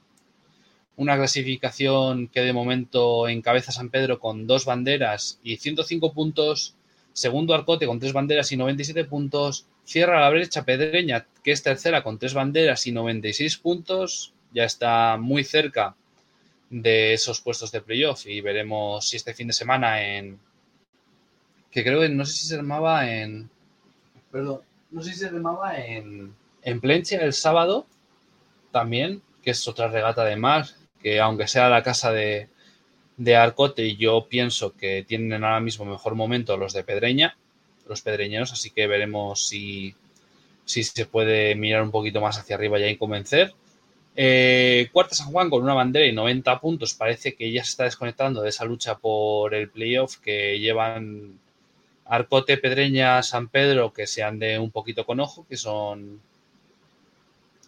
[0.96, 6.74] Una clasificación que de momento encabeza San Pedro con dos banderas y 105 puntos.
[7.12, 9.66] Segundo Arcote con tres banderas y 97 puntos.
[9.84, 14.34] Cierra la brecha Pedreña, que es tercera con tres banderas y 96 puntos.
[14.52, 15.94] Ya está muy cerca
[16.70, 20.38] de esos puestos de playoff y veremos si este fin de semana en...
[21.70, 23.48] Que creo que no sé si se llamaba en...
[24.30, 26.34] Perdón, no sé si se llamaba en...
[26.68, 27.86] En Plenche el sábado
[28.72, 30.66] también, que es otra regata de mar,
[31.02, 32.48] que aunque sea la casa de,
[33.16, 37.38] de Arcote, yo pienso que tienen ahora mismo mejor momento los de Pedreña,
[37.88, 39.94] los pedreñeros, así que veremos si,
[40.66, 43.54] si se puede mirar un poquito más hacia arriba y convencer.
[44.14, 46.92] Eh, Cuarta San Juan con una bandera y 90 puntos.
[46.92, 51.38] Parece que ya se está desconectando de esa lucha por el playoff que llevan
[52.04, 56.20] Arcote, Pedreña, San Pedro, que se ande un poquito con ojo, que son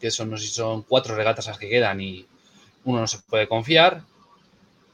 [0.01, 2.27] que son, no sé si son cuatro regatas las que quedan y
[2.85, 4.03] uno no se puede confiar.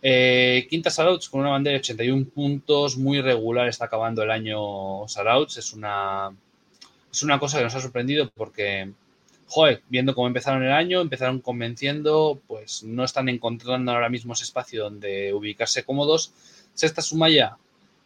[0.02, 5.08] Eh, quinta Sarauts con una bandera de 81 puntos, muy regular está acabando el año
[5.08, 5.56] Sarauts.
[5.56, 6.30] Es una,
[7.10, 8.92] es una cosa que nos ha sorprendido porque,
[9.46, 14.44] joder, viendo cómo empezaron el año, empezaron convenciendo, pues no están encontrando ahora mismo ese
[14.44, 16.32] espacio donde ubicarse cómodos.
[16.74, 17.56] Sexta Sumaya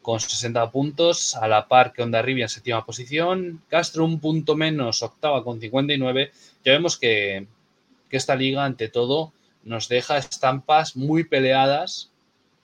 [0.02, 3.62] con 60 puntos, a la par que Onda Rivia en séptima posición.
[3.68, 6.32] Castro un punto menos, octava con 59.
[6.64, 7.46] Ya vemos que,
[8.10, 12.10] esta liga, ante todo, nos deja estampas muy peleadas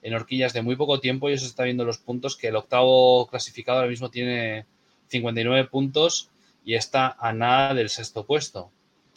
[0.01, 3.27] en horquillas de muy poco tiempo y eso está viendo los puntos que el octavo
[3.27, 4.65] clasificado ahora mismo tiene
[5.07, 6.29] 59 puntos
[6.63, 8.71] y está a nada del sexto puesto.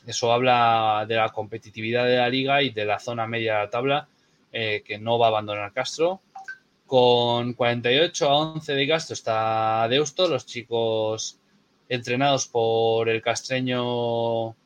[0.06, 3.70] Eso habla de la competitividad de la liga y de la zona media de la
[3.70, 4.08] tabla
[4.52, 6.20] eh, que no va a abandonar Castro.
[6.86, 11.38] Con 48 a 11 de Castro está Deusto, los chicos
[11.88, 14.56] entrenados por el castreño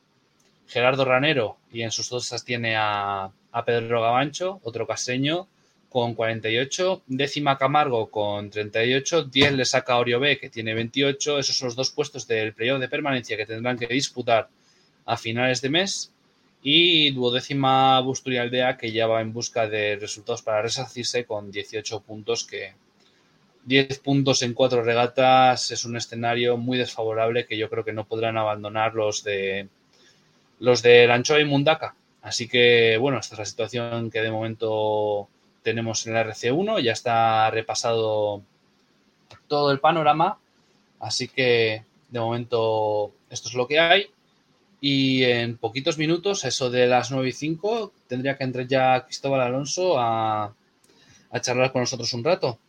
[0.67, 3.31] Gerardo Ranero y en sus dosas tiene a,
[3.65, 5.47] Pedro Gabancho, otro caseño,
[5.89, 11.55] con 48, décima Camargo con 38, 10 le saca a B que tiene 28, esos
[11.55, 14.49] son los dos puestos del playoff de permanencia que tendrán que disputar
[15.05, 16.11] a finales de mes.
[16.61, 22.43] Y duodécima Busturialdea que ya va en busca de resultados para resarcirse con 18 puntos
[22.43, 22.73] que
[23.65, 25.71] 10 puntos en cuatro regatas.
[25.71, 29.69] Es un escenario muy desfavorable que yo creo que no podrán abandonar los de
[30.59, 31.95] los de Lanchoa y Mundaka.
[32.21, 35.29] Así que, bueno, esta es la situación que de momento
[35.61, 36.81] tenemos en el RC1.
[36.81, 38.41] Ya está repasado
[39.47, 40.39] todo el panorama.
[40.99, 44.07] Así que, de momento, esto es lo que hay.
[44.81, 49.41] Y en poquitos minutos, eso de las 9 y 5, tendría que entrar ya Cristóbal
[49.41, 50.53] Alonso a,
[51.31, 52.59] a charlar con nosotros un rato.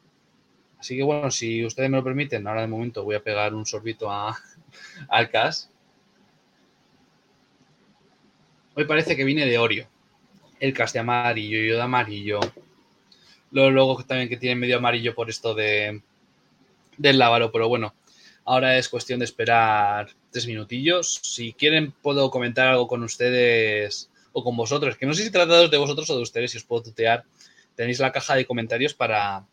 [0.79, 3.66] Así que bueno, si ustedes me lo permiten, ahora de momento voy a pegar un
[3.66, 4.37] sorbito a,
[5.09, 5.70] al CAS
[8.79, 9.89] Hoy parece que viene de Orio.
[10.61, 12.41] El cast amarillo, yo de amarillo.
[13.51, 16.03] Luego, luego también que tiene medio amarillo por esto de
[16.99, 17.95] del lávaro, pero bueno,
[18.45, 21.21] ahora es cuestión de esperar tres minutillos.
[21.23, 25.71] Si quieren, puedo comentar algo con ustedes o con vosotros, que no sé si tratados
[25.71, 27.25] de vosotros o de ustedes, si os puedo tutear.
[27.77, 29.47] Tenéis la caja de comentarios para,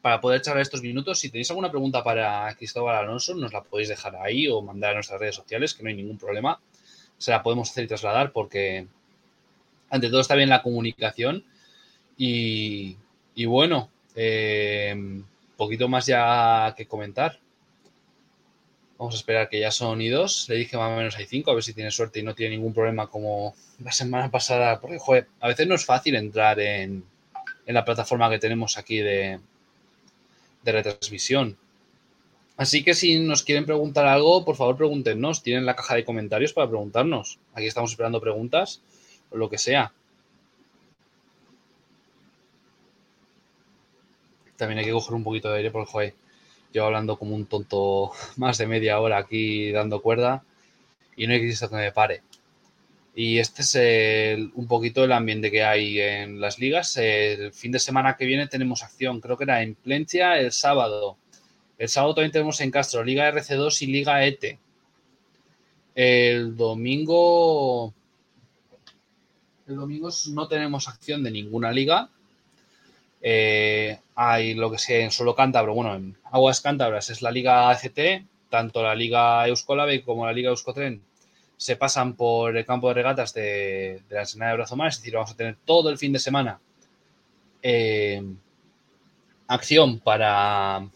[0.00, 1.18] para poder charlar estos minutos.
[1.18, 4.94] Si tenéis alguna pregunta para Cristóbal Alonso, nos la podéis dejar ahí o mandar a
[4.94, 6.60] nuestras redes sociales, que no hay ningún problema
[7.18, 8.86] se la podemos hacer y trasladar porque
[9.90, 11.44] ante todo está bien la comunicación
[12.16, 12.96] y,
[13.46, 15.22] bueno, eh,
[15.56, 17.38] poquito más ya que comentar.
[18.98, 20.10] Vamos a esperar que ya son y.
[20.48, 22.56] Le dije más o menos hay cinco, a ver si tiene suerte y no tiene
[22.56, 24.80] ningún problema como la semana pasada.
[24.80, 27.04] Porque, joder, a veces no es fácil entrar en,
[27.66, 29.38] en la plataforma que tenemos aquí de,
[30.62, 31.58] de retransmisión.
[32.56, 35.42] Así que si nos quieren preguntar algo, por favor pregúntenos.
[35.42, 37.38] Tienen la caja de comentarios para preguntarnos.
[37.54, 38.80] Aquí estamos esperando preguntas
[39.30, 39.92] o lo que sea.
[44.56, 46.14] También hay que coger un poquito de aire porque, joder,
[46.72, 50.42] llevo hablando como un tonto más de media hora aquí dando cuerda
[51.14, 52.22] y no hay que me pare.
[53.14, 56.96] Y este es un poquito el ambiente que hay en las ligas.
[56.98, 61.16] El fin de semana que viene tenemos acción, creo que era en Plencia el sábado
[61.78, 64.58] el sábado también tenemos en Castro Liga RC2 y Liga ET.
[65.94, 67.92] El domingo.
[69.66, 72.10] El domingo no tenemos acción de ninguna liga.
[73.20, 77.70] Eh, hay lo que sea en solo cántabro, bueno, en Aguas Cántabras es la Liga
[77.70, 77.98] ACT,
[78.50, 81.02] tanto la Liga Euskolave como la Liga Euskotren
[81.56, 85.32] se pasan por el campo de regatas de, la Ensenada de Brazomar, es decir, vamos
[85.32, 86.60] a tener todo el fin de semana
[87.62, 88.22] eh,
[89.48, 90.86] acción para,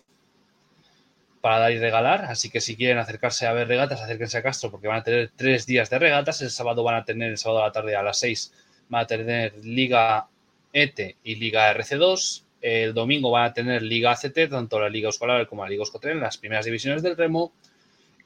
[1.41, 2.25] para dar y regalar.
[2.27, 5.31] Así que si quieren acercarse a ver regatas, acérquense a Castro porque van a tener
[5.35, 6.43] tres días de regatas.
[6.43, 8.53] El sábado van a tener, el sábado a la tarde a las 6,
[8.89, 10.27] van a tener Liga
[10.73, 12.45] ET y Liga RC2.
[12.61, 16.21] El domingo van a tener Liga ACT, tanto la Liga Escolar como la Liga Euskotren,
[16.21, 17.53] las primeras divisiones del remo.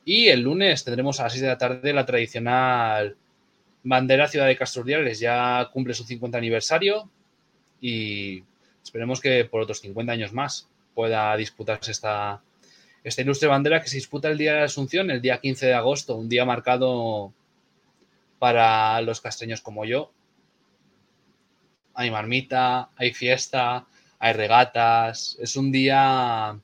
[0.05, 3.16] Y el lunes tendremos a las 6 de la tarde la tradicional
[3.85, 5.20] bandera Ciudad de Castro Urdiales.
[5.20, 7.09] Ya cumple su 50 aniversario
[7.81, 8.42] y
[8.83, 12.42] esperemos que por otros 50 años más pueda disputarse esta,
[13.05, 15.75] esta ilustre bandera que se disputa el día de la Asunción, el día 15 de
[15.75, 17.35] agosto, un día marcado
[18.38, 20.11] para los castreños como yo.
[21.93, 23.87] Hay marmita, hay fiesta,
[24.19, 25.37] hay regatas.
[25.38, 26.59] Es un día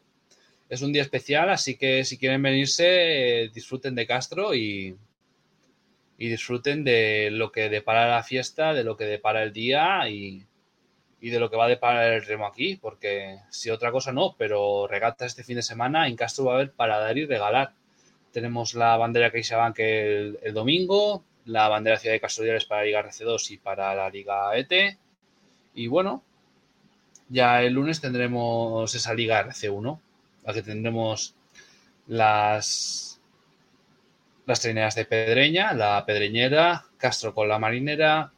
[0.71, 4.97] es un día especial, así que si quieren venirse, disfruten de Castro y,
[6.17, 10.47] y disfruten de lo que depara la fiesta, de lo que depara el día y,
[11.21, 14.35] y de lo que va a deparar el remo aquí, porque si otra cosa no,
[14.39, 17.73] pero regata este fin de semana en Castro va a haber para dar y regalar.
[18.33, 23.05] Tenemos la bandera CaixaBank el, el domingo, la bandera Ciudad de Castro para la Liga
[23.05, 24.99] RC2 y para la Liga ET.
[25.75, 26.23] Y bueno,
[27.29, 30.01] ya el lunes tendremos esa Liga RC1,
[30.45, 31.35] la que tendremos
[32.07, 33.21] las,
[34.47, 38.33] las trineras de Pedreña, la Pedreñera, Castro con la Marinera,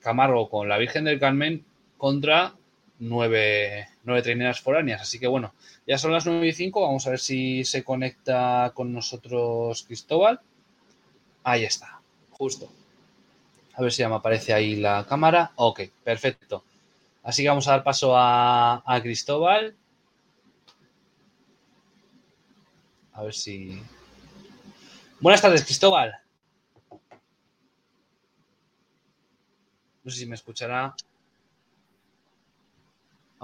[0.00, 1.64] Camargo con la Virgen del Carmen
[2.04, 2.54] contra
[2.98, 5.00] nueve, nueve trineras foráneas.
[5.00, 5.54] Así que bueno,
[5.86, 6.82] ya son las 9 y 5.
[6.82, 10.38] Vamos a ver si se conecta con nosotros Cristóbal.
[11.44, 12.70] Ahí está, justo.
[13.72, 15.52] A ver si ya me aparece ahí la cámara.
[15.56, 16.62] Ok, perfecto.
[17.22, 19.74] Así que vamos a dar paso a, a Cristóbal.
[23.14, 23.80] A ver si.
[25.20, 26.12] Buenas tardes, Cristóbal.
[30.02, 30.94] No sé si me escuchará.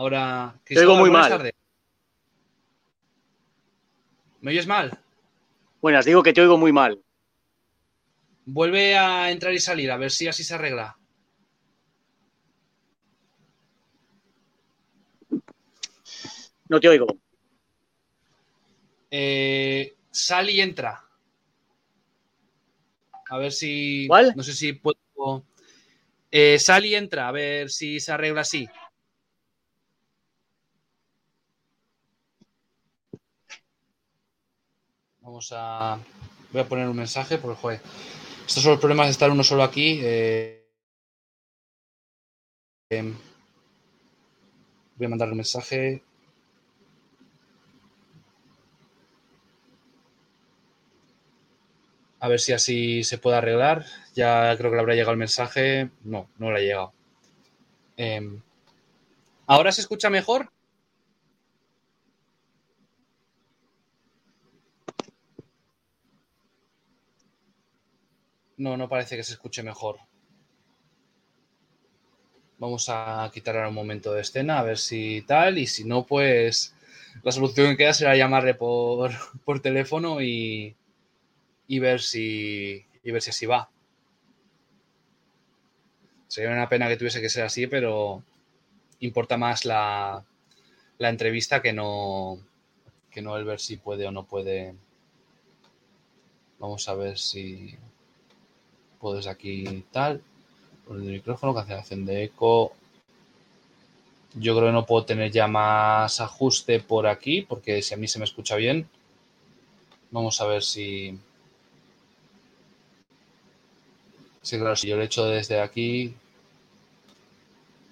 [0.01, 1.29] Ahora, Te oigo muy mal.
[1.29, 1.53] tardes.
[4.41, 4.99] ¿Me oyes mal?
[5.83, 7.05] Buenas, digo que te oigo muy mal.
[8.47, 10.97] Vuelve a entrar y salir, a ver si así se arregla.
[16.71, 17.07] No te oigo.
[19.11, 21.05] Eh, sal y entra.
[23.29, 24.07] A ver si.
[24.09, 24.33] ¿Cuál?
[24.35, 25.45] No sé si puedo.
[26.31, 28.67] Eh, sal y entra, a ver si se arregla así.
[35.31, 35.97] Vamos a.
[36.51, 37.81] Voy a poner un mensaje porque, joder.
[38.49, 40.01] Estos son los problemas de estar uno solo aquí.
[40.03, 40.67] eh,
[42.91, 43.15] em,
[44.97, 46.03] voy a mandar un mensaje.
[52.19, 53.87] A ver si así se puede arreglar.
[54.17, 55.91] Ya creo que le habrá llegado el mensaje.
[56.03, 56.93] No, no le ha llegado.
[57.97, 58.43] Em,
[59.47, 60.51] ¿Ahora se escucha mejor?
[68.65, 69.99] No, no parece que se escuche mejor.
[72.59, 75.59] Vamos a quitar ahora un momento de escena a ver si tal.
[75.59, 76.75] Y si no, pues
[77.23, 79.11] la solución que queda será llamarle por,
[79.45, 80.77] por teléfono y,
[81.69, 83.71] y ver si y ver si así va.
[86.29, 88.23] Sería una pena que tuviese que ser así, pero
[89.01, 90.25] importa más la,
[90.99, 92.39] la entrevista que no
[93.11, 94.75] que no el ver si puede o no puede.
[96.61, 97.77] Vamos a ver si
[99.01, 100.23] puedes aquí tal.
[100.91, 102.73] El micrófono, cancelación de eco.
[104.35, 108.07] Yo creo que no puedo tener ya más ajuste por aquí, porque si a mí
[108.07, 108.89] se me escucha bien.
[110.11, 111.19] Vamos a ver si.
[114.43, 116.15] Sí, claro, si yo lo he hecho desde aquí.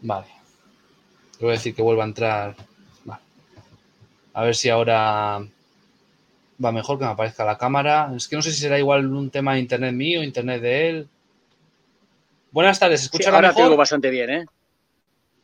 [0.02, 0.26] Vale.
[1.38, 2.56] Le voy a decir que vuelva a entrar.
[3.04, 3.22] Vale.
[4.34, 5.46] A ver si ahora
[6.64, 8.12] va mejor que me aparezca la cámara.
[8.16, 11.08] Es que no sé si será igual un tema de internet mío, internet de él.
[12.50, 13.64] Buenas tardes, ¿se Sí, escucha ahora te mejor?
[13.64, 14.44] oigo bastante bien, ¿eh?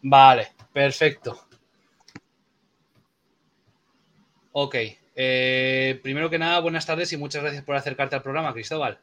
[0.02, 1.46] Vale, perfecto.
[4.52, 4.74] Ok.
[5.16, 8.98] eh, primero que nada, buenas tardes y muchas gracias por acercarte al programa, Cristóbal.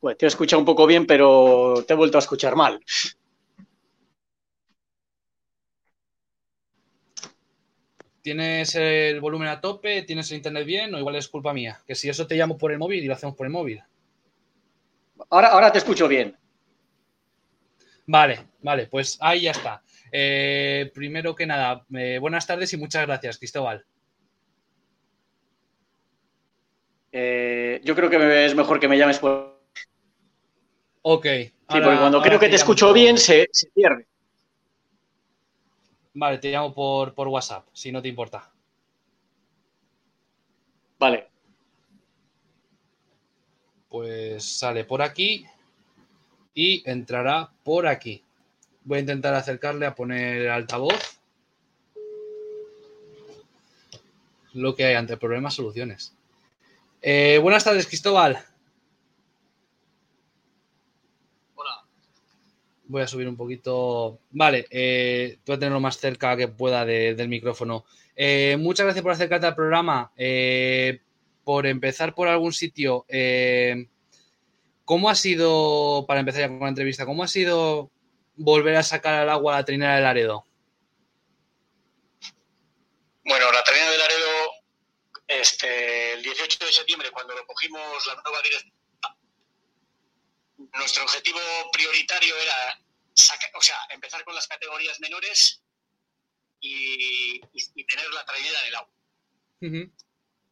[0.00, 2.80] Pues te he escuchado un poco bien, pero te he vuelto a escuchar mal.
[8.22, 10.02] ¿Tienes el volumen a tope?
[10.02, 10.94] ¿Tienes el internet bien?
[10.94, 11.80] ¿O igual es culpa mía?
[11.86, 13.82] Que si eso te llamo por el móvil y lo hacemos por el móvil.
[15.30, 16.36] Ahora, ahora te escucho bien.
[18.06, 19.82] Vale, vale, pues ahí ya está.
[20.10, 23.84] Eh, primero que nada, eh, buenas tardes y muchas gracias, Cristóbal.
[27.12, 29.60] Eh, yo creo que es mejor que me llames por...
[31.02, 31.26] Ok.
[31.26, 34.06] Sí, porque cuando creo que te escucho bien se, se pierde.
[36.14, 38.50] Vale, te llamo por, por WhatsApp, si no te importa.
[40.98, 41.28] Vale.
[43.88, 45.46] Pues sale por aquí
[46.54, 48.22] y entrará por aquí.
[48.84, 51.20] Voy a intentar acercarle a poner el altavoz.
[54.54, 56.14] Lo que hay ante problemas, soluciones.
[57.00, 58.44] Eh, buenas tardes, Cristóbal.
[62.88, 64.18] Voy a subir un poquito.
[64.30, 67.84] Vale, eh, voy a tenerlo más cerca que pueda de- del micrófono.
[68.16, 70.10] Eh, muchas gracias por acercarte al programa.
[70.16, 71.00] Eh,
[71.44, 73.06] por empezar por algún sitio,
[74.84, 77.90] ¿cómo ha sido, para empezar ya con la entrevista, cómo ha sido
[78.36, 80.44] volver a sacar al agua la trinera del Aredo?
[83.24, 84.28] Bueno, la traina de Laredo,
[85.26, 88.72] este, el 18 de septiembre, cuando lo cogimos la nueva dirección,
[90.74, 91.38] nuestro objetivo
[91.72, 92.80] prioritario era
[93.14, 95.62] sacar, o sea, empezar con las categorías menores
[96.60, 98.92] y, y- y tener la trainera en el agua.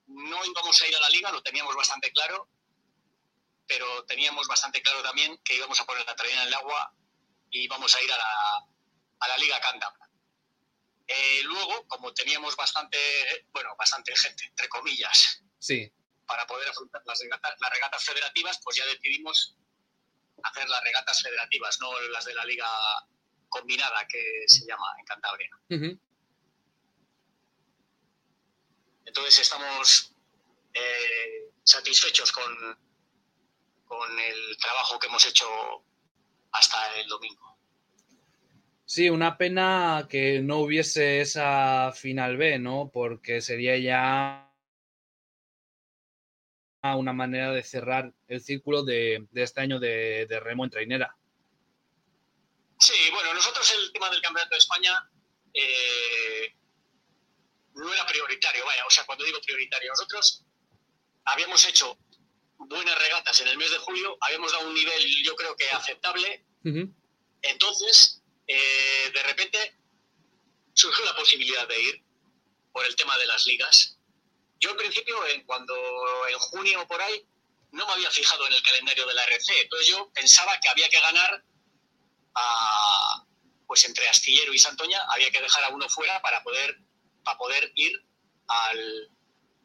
[0.08, 2.48] No íbamos a ir a la liga, lo teníamos bastante claro,
[3.66, 6.94] pero teníamos bastante claro también que íbamos a poner la trainera en el agua
[7.50, 8.68] y íbamos a ir a la,
[9.20, 10.08] a la liga cántabra.
[11.08, 12.98] Eh, luego, como teníamos bastante,
[13.52, 15.92] bueno, bastante gente, entre comillas, Sí.
[16.26, 19.56] para poder afrontar las regatas, las regatas federativas, pues ya decidimos
[20.42, 22.68] hacer las regatas federativas, no las de la liga
[23.48, 25.50] combinada que se llama en Cantabria.
[29.04, 30.12] Entonces estamos
[30.74, 32.78] eh, satisfechos con,
[33.86, 35.46] con el trabajo que hemos hecho
[36.52, 37.56] hasta el domingo.
[38.84, 42.90] Sí, una pena que no hubiese esa final B, ¿no?
[42.92, 44.45] Porque sería ya
[46.94, 51.16] una manera de cerrar el círculo de, de este año de, de remo en trainera.
[52.78, 55.10] Sí, bueno, nosotros el tema del Campeonato de España
[55.54, 56.54] eh,
[57.74, 60.44] no era prioritario, vaya, o sea, cuando digo prioritario, nosotros
[61.24, 61.98] habíamos hecho
[62.58, 66.44] buenas regatas en el mes de julio, habíamos dado un nivel yo creo que aceptable,
[67.42, 69.78] entonces eh, de repente
[70.72, 72.04] surgió la posibilidad de ir
[72.72, 73.95] por el tema de las ligas.
[74.58, 75.74] Yo en principio, en, cuando
[76.28, 77.26] en junio o por ahí,
[77.72, 80.88] no me había fijado en el calendario de la RC, entonces yo pensaba que había
[80.88, 81.44] que ganar
[82.34, 83.24] a,
[83.66, 86.78] pues entre Astillero y Santoña había que dejar a uno fuera para poder,
[87.24, 87.92] para poder ir
[88.48, 89.10] al,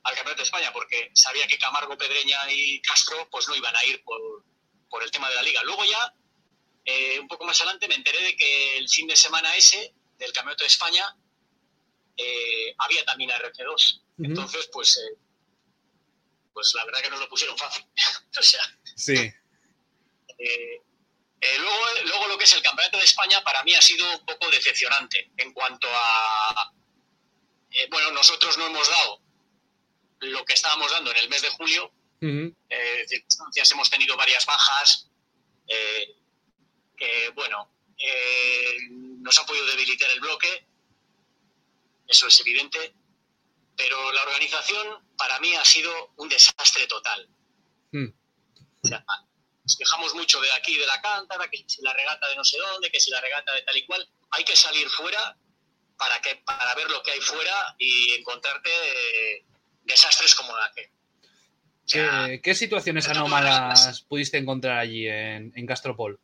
[0.04, 3.86] al Campeonato de España, porque sabía que Camargo, Pedreña y Castro pues no iban a
[3.86, 4.20] ir por,
[4.90, 5.64] por el tema de la liga.
[5.64, 6.14] Luego ya,
[6.86, 10.34] eh, un poco más adelante, me enteré de que el fin de semana ese del
[10.34, 11.16] Campeonato de España
[12.18, 14.01] eh, había también RC2.
[14.24, 15.18] Entonces, pues, eh,
[16.54, 17.86] pues la verdad que nos lo pusieron fácil.
[18.40, 18.62] o sea,
[18.96, 19.14] Sí.
[19.16, 19.34] eh,
[20.38, 24.26] eh, luego, luego lo que es el Campeonato de España para mí ha sido un
[24.26, 26.72] poco decepcionante en cuanto a...
[27.72, 29.22] eh, bueno, nosotros no hemos dado
[30.20, 31.92] lo que estábamos dando en el mes de julio.
[32.70, 35.08] Eh, circunstancias, hemos tenido varias bajas.
[36.98, 40.68] que, bueno, eh, nos ha podido debilitar el bloque.
[42.08, 42.94] Eso es evidente.
[43.78, 47.30] Pero la organización para mí ha sido un desastre total.
[47.92, 48.08] Mm.
[48.84, 49.04] O sea,
[49.64, 52.58] nos quejamos mucho de aquí, de la cántara, que si la regata de no sé
[52.58, 54.08] dónde, que si la regata de tal y cual.
[54.32, 55.38] Hay que salir fuera
[55.98, 59.46] para, que, para ver lo que hay fuera y encontrarte eh,
[59.84, 60.92] desastres como la que.
[61.84, 66.20] O sea, ¿Qué, qué situaciones de anómalas pudiste encontrar allí en, en Castropol?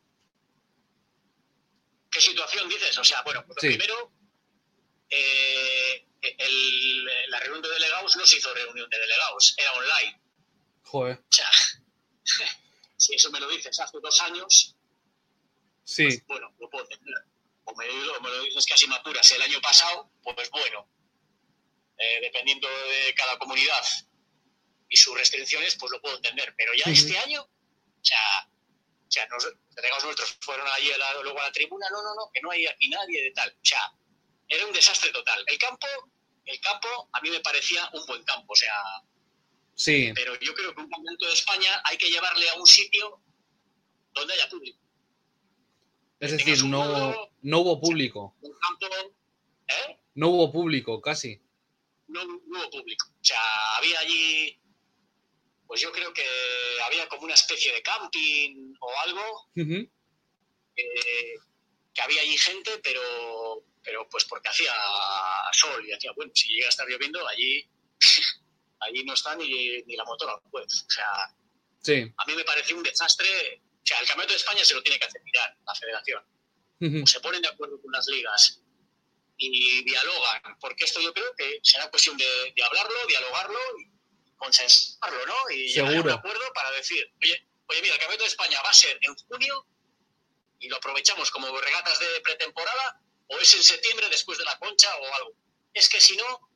[2.10, 2.98] ¿Qué situación dices?
[2.98, 3.68] O sea, bueno, pues Sí.
[3.68, 4.12] primero,
[5.10, 10.22] eh, el- la reunión de delegados no se hizo reunión de delegados, era online.
[10.84, 11.18] Joder.
[11.18, 11.50] O sea,
[12.98, 14.76] si eso me lo dices hace dos años,
[15.84, 16.04] Sí.
[16.06, 17.16] pues bueno, lo puedo entender.
[17.66, 20.90] O me, o me lo dices casi me apuras el año pasado, pues bueno,
[21.98, 23.84] eh, dependiendo de cada comunidad
[24.90, 26.54] y sus restricciones, pues lo puedo entender.
[26.58, 28.48] Pero ya este año, o sea,
[29.08, 32.16] o sea, los delegados nuestros fueron allí a la- luego a la tribuna, no, no,
[32.16, 33.50] no, que no hay aquí nadie de tal.
[33.50, 33.82] O sea,
[34.50, 35.44] era un desastre total.
[35.48, 35.88] El campo,
[36.46, 38.74] el campo a mí me parecía un buen campo, o sea,
[39.76, 40.12] Sí.
[40.16, 43.22] pero yo creo que un campeonato de España hay que llevarle a un sitio
[44.14, 44.80] donde haya público.
[46.20, 48.36] Es que decir, no, no hubo público.
[48.42, 48.88] Un campo,
[49.68, 50.00] ¿eh?
[50.16, 51.40] No hubo público, casi.
[52.08, 53.06] no, no hubo público.
[53.22, 53.40] O sea,
[53.78, 54.60] había allí,
[55.68, 56.26] pues yo creo que
[56.88, 61.36] había como una especie de camping o algo, eh,
[61.94, 64.74] que había allí gente, pero, pero pues porque hacía
[65.54, 67.66] sol y hacía, bueno, si llega a estar lloviendo, allí,
[68.82, 70.84] allí no está ni, ni la motora, pues.
[70.86, 71.34] O sea,
[71.82, 72.14] Sí.
[72.18, 73.62] a mí me pareció un desastre.
[73.64, 76.22] O sea, el Campeonato de España se lo tiene que hacer mirar, la federación.
[76.80, 77.04] Ujú.
[77.04, 78.62] o se ponen de acuerdo con las ligas
[79.38, 85.26] y dialogan, porque esto yo creo que será cuestión de, de hablarlo, dialogarlo y consensarlo,
[85.26, 85.36] ¿no?
[85.56, 88.70] Y llegar a un acuerdo para decir, oye, oye, mira, el Campeonato de España va
[88.70, 89.66] a ser en junio
[90.60, 94.96] y lo aprovechamos como regatas de pretemporada o es en septiembre después de la concha
[94.98, 95.34] o algo.
[95.74, 96.50] Es que si no,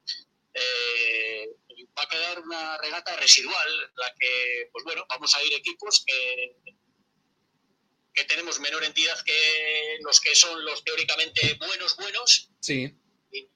[0.54, 1.48] eh,
[1.98, 6.56] va a quedar una regata residual, la que, pues bueno, vamos a ir equipos que
[8.14, 12.94] que tenemos menor entidad que los que son los teóricamente buenos buenos Sí.
[13.32, 13.50] y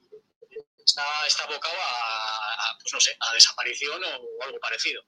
[0.86, 5.04] está, está abocado a, a, pues no sé, a desaparición o algo parecido.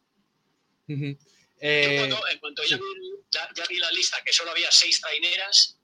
[0.89, 2.83] Eh, cuando, en cuanto ya, vi,
[3.31, 5.77] ya- ya vi la lista que solo había seis traineras,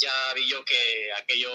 [0.00, 1.50] ya vi yo que aquello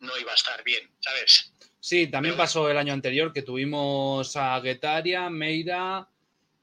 [0.00, 1.52] no iba a estar bien, ¿sabes?
[1.80, 6.08] Sí, también Pero- pasó el año anterior que tuvimos a Guetaria, Meira,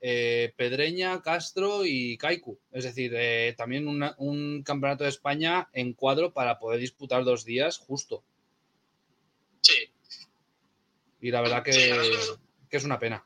[0.01, 2.59] eh, Pedreña, Castro y Kaiku.
[2.71, 7.45] Es decir, eh, también una- un campeonato de España en cuadro para poder disputar dos
[7.45, 8.23] días justo.
[9.61, 9.89] Sí,
[11.21, 13.25] Y la verdad que, Sí, nosotros- que es una pena.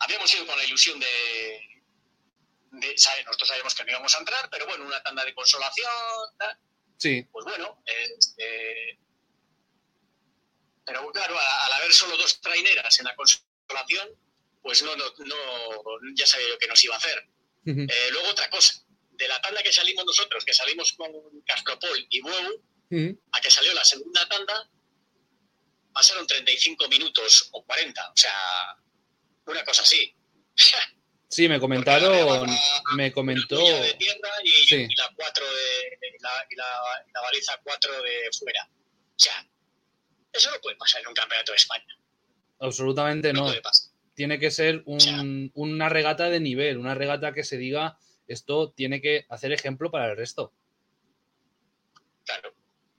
[0.00, 1.06] habíamos ido con la ilusión de,
[2.70, 5.90] de sabe, nosotros sabíamos que no íbamos a entrar, pero bueno, una tanda de consolación,
[6.38, 6.58] tal.
[6.96, 8.98] Sí, pues bueno, este,
[10.84, 14.08] pero claro, al haber solo dos traineras en la consolación,
[14.62, 15.34] pues no, no, no,
[16.14, 17.28] ya sabía yo que nos iba a hacer.
[17.66, 21.10] Eh, luego otra cosa, de la tanda que salimos nosotros, que salimos con
[21.44, 23.20] Castropol y Bueu, Ujú.
[23.32, 24.70] a que salió la segunda tanda,
[25.92, 28.76] pasaron 35 minutos o 40, o sea,
[29.46, 30.14] una cosa así.
[31.30, 32.48] Sí, me comentaron,
[32.96, 33.56] me comentó.
[33.58, 34.86] de tierra y, Sí.
[34.88, 38.66] y la cuatro de, y la, y la- baliza 4 de fuera.
[38.70, 39.46] O sea,
[40.32, 41.98] eso no puede pasar en un campeonato de España.
[42.60, 43.46] Absolutamente No, no.
[43.48, 43.90] puede pasar.
[44.14, 45.20] Tiene que ser un- sea.
[45.54, 50.10] una regata de nivel, una regata que se diga esto tiene que hacer ejemplo para
[50.10, 50.52] el resto.
[52.24, 52.54] Claro.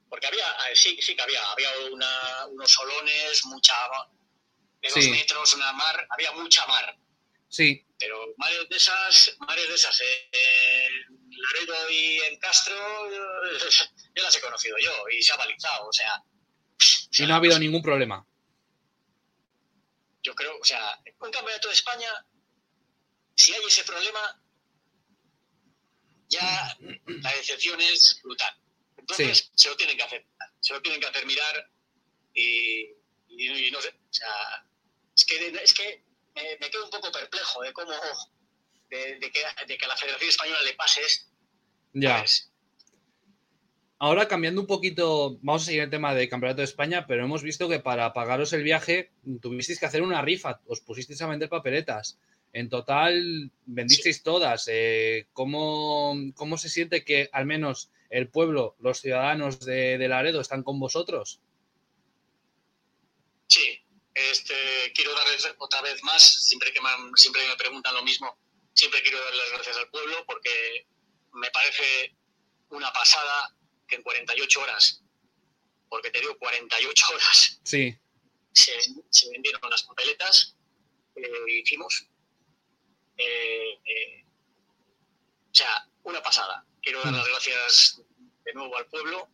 [0.09, 3.73] Porque había, sí, sí que había, había una- unos solones, mucha
[4.81, 5.11] de dos Sí.
[5.11, 6.97] metros, una mar, había mucha mar.
[7.49, 12.75] Sí, Pero mares de esas, de esas en Laredo y en Castro,
[13.11, 13.57] eh,
[14.15, 16.21] yo las he conocido yo y se ha balizado, o sea.
[17.11, 18.25] y no ha habido ningún problema.
[20.21, 22.09] Yo creo, o sea, un campeonato de España,
[23.35, 24.41] si hay ese problema,
[26.27, 26.77] ya
[27.07, 28.53] la decepción es brutal.
[28.97, 30.27] Entonces, se lo tienen que hacer,
[30.59, 31.71] se lo tienen que hacer mirar
[32.33, 32.81] y,
[33.29, 34.67] y- y no sé, o sea,
[35.17, 36.03] es que, es que
[36.35, 37.91] me, me quedo un poco perplejo de cómo,
[38.89, 41.31] de, de que, de que a la Federación Española le pase esto.
[41.93, 42.17] Ya.
[42.17, 42.51] ¿sabes?
[44.01, 47.43] Ahora cambiando un poquito, vamos a seguir el tema del Campeonato de España, pero hemos
[47.43, 49.11] visto que para pagaros el viaje
[49.41, 52.17] tuvisteis que hacer una rifa, os pusisteis a vender papeletas.
[52.53, 54.69] En total vendisteis todas.
[54.71, 60.39] Eh, ¿cómo, cómo se siente que al menos el pueblo, los ciudadanos de, de Laredo
[60.39, 61.41] están con vosotros?
[64.13, 68.37] Este, quiero darles otra vez más, siempre que me, siempre que me preguntan lo mismo,
[68.73, 70.87] siempre quiero darles las gracias al pueblo porque
[71.33, 72.15] me parece
[72.69, 73.55] una pasada
[73.87, 75.03] que en 48 horas,
[75.87, 77.95] porque te digo 48 horas, Sí,
[78.53, 78.73] se,
[79.09, 80.55] se vendieron las papeletas
[81.15, 82.07] que hicimos.
[83.17, 84.25] Eh, eh,
[85.51, 86.65] o sea, una pasada.
[86.81, 88.01] Quiero dar las gracias
[88.45, 89.29] de nuevo al pueblo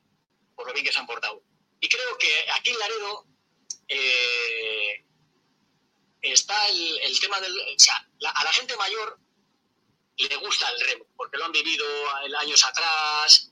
[0.55, 1.43] por lo bien que se han portado.
[1.79, 3.27] Y creo que aquí en Laredo
[3.87, 5.05] eh,
[6.21, 7.53] está el, el tema del...
[7.57, 9.19] O sea, la- a la gente mayor
[10.17, 11.85] le gusta el remo, porque lo han vivido
[12.39, 13.51] años atrás.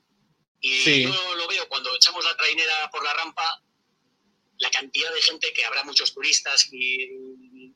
[0.61, 1.03] Y Sí.
[1.03, 3.61] yo lo veo cuando echamos la trainera por la rampa,
[4.59, 7.07] la cantidad de gente que habrá muchos turistas y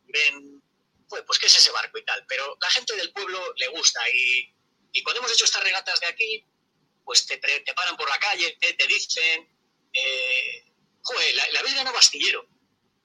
[0.05, 0.63] ven,
[1.09, 2.25] pues, pues qué es ese barco y tal.
[2.27, 4.55] Pero la gente del pueblo le gusta y,
[4.93, 6.45] y cuando hemos hecho estas regatas de aquí,
[7.03, 9.49] pues te, te paran por la calle, te, te dicen,
[9.91, 10.66] eh,
[11.07, 12.47] joder, la, la habéis ganado astillero.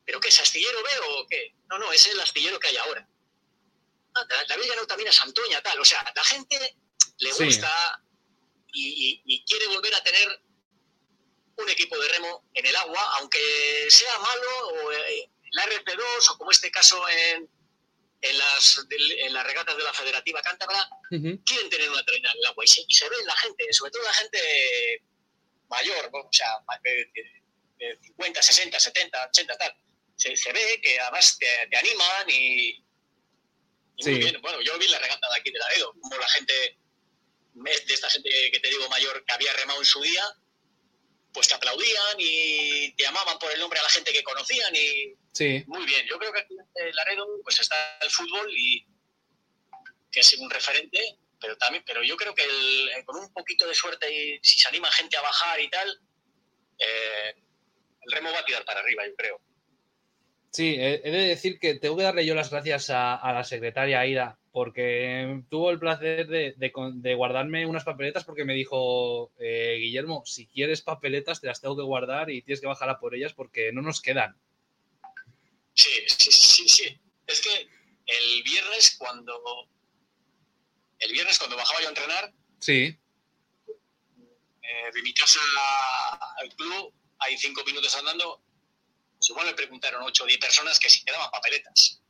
[0.05, 1.55] ¿Pero qué es astillero B o qué?
[1.69, 3.09] No, no, es el astillero que hay ahora.
[4.15, 5.79] Ah, la, la habéis ganado también a Santoña, tal.
[5.81, 6.77] O sea, la gente
[7.19, 7.45] le Sí.
[7.45, 8.03] gusta
[8.75, 10.29] y, y- y quiere volver a tener
[11.57, 16.39] un equipo de remo en el agua, aunque sea malo, o eh, la RP2, o
[16.39, 17.49] como este caso en,
[18.23, 20.89] en, las, en las regatas de la Federativa Cántabra,
[21.45, 23.73] quieren tener una traina en el agua y se, y se ve en la gente,
[23.73, 25.05] sobre todo la gente
[25.69, 26.21] mayor, ¿no?
[26.21, 26.49] o sea,
[26.83, 27.42] de, de-
[27.89, 29.75] de 50, 60, 70, 80, tal.
[30.17, 32.69] Se, se ve que además te, te animan y,
[33.97, 34.41] y muy bien.
[34.41, 36.79] Bueno, yo vi la regata de aquí de Laredo, como la gente,
[37.55, 40.25] de esta gente que te digo mayor que había remado en su día,
[41.33, 45.15] pues te aplaudían y te llamaban por el nombre a la gente que conocían y
[45.33, 46.07] Sí, muy bien.
[46.07, 48.87] Yo creo que aquí en Laredo pues está el fútbol y
[50.11, 51.01] que es un referente,
[51.41, 54.59] pero también, pero yo creo que el- eh, con un poquito de suerte y si
[54.59, 56.01] se anima gente a bajar y tal,
[56.79, 57.35] eh,
[58.05, 59.41] el remo va a tirar para arriba, yo creo.
[60.51, 64.01] Sí, he de decir que tengo que darle yo las gracias a, a la secretaria
[64.01, 70.23] Aida, porque tuvo el placer de, de guardarme unas papeletas porque me dijo, eh, Guillermo,
[70.27, 73.33] si quieres papeletas te las tengo que guardar y tienes que bajar a por ellas
[73.33, 74.37] porque no nos quedan.
[75.73, 77.01] Sí, sí, sí, sí.
[77.27, 77.67] Es que
[78.05, 79.33] el viernes cuando
[80.99, 82.97] el viernes cuando bajaba yo a entrenar, Sí,
[84.63, 85.41] eh, de mi casa
[86.39, 86.93] al club,
[87.25, 88.43] hay cinco minutos andando,
[89.29, 92.01] igual me preguntaron ocho o diez personas que si quedaban papeletas.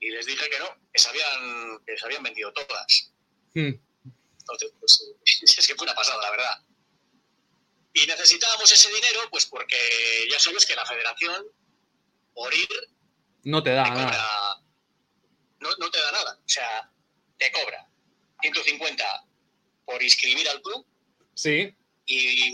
[0.00, 3.12] Y les dije que no, que se habían, que se habían vendido todas.
[3.54, 3.72] Hmm.
[4.40, 5.14] Entonces, pues,
[5.58, 6.62] es que fue una pasada, la verdad.
[7.94, 9.76] Y necesitábamos ese dinero, pues porque
[10.30, 11.46] ya sabes que la federación,
[12.32, 12.68] por ir,
[13.42, 14.04] No te da te nada.
[14.04, 14.68] cobra.
[15.60, 16.38] No, no te da nada.
[16.38, 16.92] O sea,
[17.36, 17.90] te cobra
[18.40, 19.24] 150
[19.84, 20.86] por inscribir al club
[21.34, 21.74] Sí,
[22.06, 22.52] y,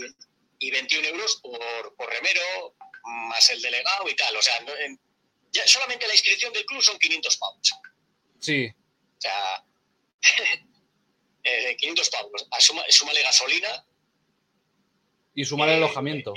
[0.59, 2.75] y 21 euros por, por remero,
[3.29, 4.35] más el delegado y tal.
[4.35, 4.99] O sea, no- en-
[5.51, 7.71] ya solamente la inscripción del club son 500 pavos.
[8.39, 8.67] sí,
[9.17, 9.63] O sea,
[11.43, 12.47] eh, 500 pavos.
[12.51, 13.85] Asuma, súmale gasolina,
[15.37, 16.33] y sumar el Eh, alojamiento.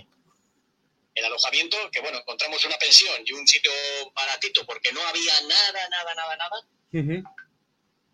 [1.15, 3.71] el alojamiento, que bueno, encontramos una pensión y un sitio
[4.15, 6.69] baratito porque no había nada, nada, nada, nada.
[6.93, 7.23] Ujú.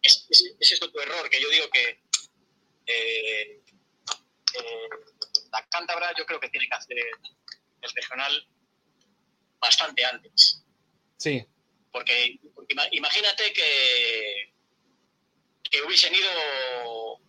[0.02, 0.26] Es,
[0.60, 2.00] es otro error que yo digo que
[2.86, 3.62] eh,
[4.54, 4.88] eh,
[5.54, 8.48] la cántabra yo creo que tiene que hacer el regional
[9.60, 10.62] bastante antes.
[11.16, 11.46] Sí,
[11.92, 14.52] Porque, porque ima- imagínate que,
[15.70, 16.30] que hubiesen ido,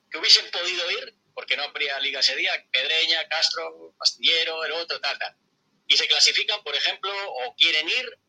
[0.10, 5.00] que hubiesen podido ir, porque no habría liga ese día, Pedreña, Castro, Pastillero, el otro,
[5.00, 5.36] tal, tal.
[5.88, 8.20] Y se clasifican, por ejemplo, o quieren ir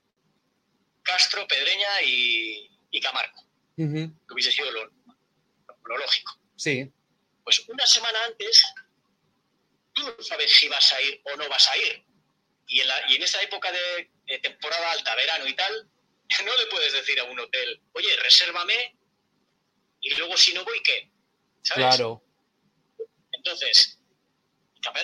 [1.03, 3.43] Castro, Pedreña y, y Camargo,
[3.77, 4.85] que hubiese sido lo,
[5.87, 6.33] lo lógico.
[6.57, 6.93] sí,
[7.45, 8.63] Pues una semana antes,
[9.97, 12.05] tú no sabes si vas a ir o no vas a ir.
[12.69, 15.91] Y en, la- y en esta época de, de temporada alta, verano y tal,
[16.45, 18.97] no le puedes decir a un hotel, oye, resérvame
[20.01, 21.11] y luego si no voy, ¿qué?
[21.63, 21.87] ¿Sabes?
[21.97, 22.23] claro.
[23.33, 23.99] Entonces,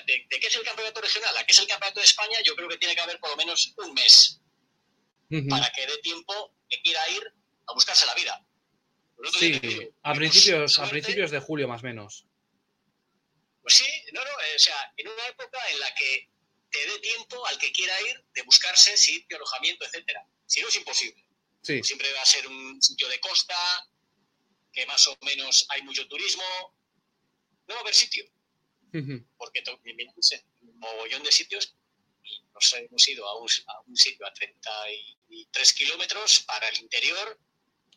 [0.06, 1.36] ¿de, de qué es el campeonato regional?
[1.36, 2.38] ¿A qué es el campeonato de España?
[2.44, 4.40] Yo creo que tiene que haber por lo menos un mes
[5.48, 7.22] para que dé tiempo que quiera ir
[7.66, 8.44] a buscarse la vida.
[9.38, 9.60] Sí, a
[10.12, 12.26] tuvimos principios, a principios de julio más o menos.
[13.62, 16.28] Pues sí, no, no, eh, o sea, en una época en la que
[16.70, 20.26] te dé tiempo al que quiera ir de buscarse sitio, alojamiento, etcétera.
[20.46, 21.24] Si no es imposible.
[21.62, 23.54] Sí, Siempre va a ser un sitio de costa,
[24.72, 26.42] que más o menos hay mucho turismo.
[27.68, 28.24] No va a haber sitio,
[28.92, 29.24] Ujú.
[29.36, 31.76] porque to- miramos en un mogollón de sitios
[32.24, 37.38] y nos hemos ido a un, a un sitio a 33 kilómetros para el interior,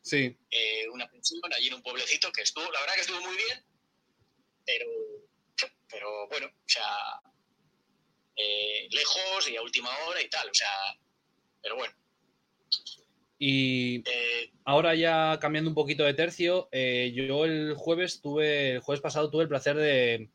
[0.03, 3.35] sí, eh, una pensión allí en un pueblecito que estuvo, la verdad que estuvo muy
[3.35, 3.65] bien,
[4.65, 4.85] pero,
[5.89, 7.21] pero bueno, o sea,
[8.35, 10.69] eh, lejos y a última hora y tal, o sea,
[11.61, 11.93] pero bueno.
[13.37, 18.79] Y eh, ahora ya cambiando un poquito de tercio, eh, yo el jueves tuve, el
[18.79, 20.29] jueves pasado tuve el placer de,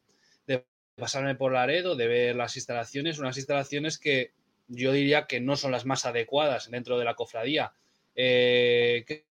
[0.47, 4.33] de pasarme por Laredo, de ver las instalaciones, unas instalaciones que
[4.69, 7.73] yo diría que no son las más adecuadas dentro de la cofradía.
[8.15, 9.27] Eh, ¿qué,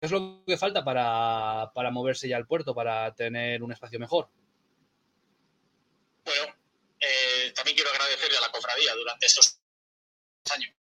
[0.00, 4.00] qué es lo que falta para, para moverse ya al puerto, para tener un espacio
[4.00, 4.28] mejor?
[6.38, 6.54] Bueno,
[7.00, 9.58] eh, también quiero agradecerle a la cofradía durante estos
[10.52, 10.72] años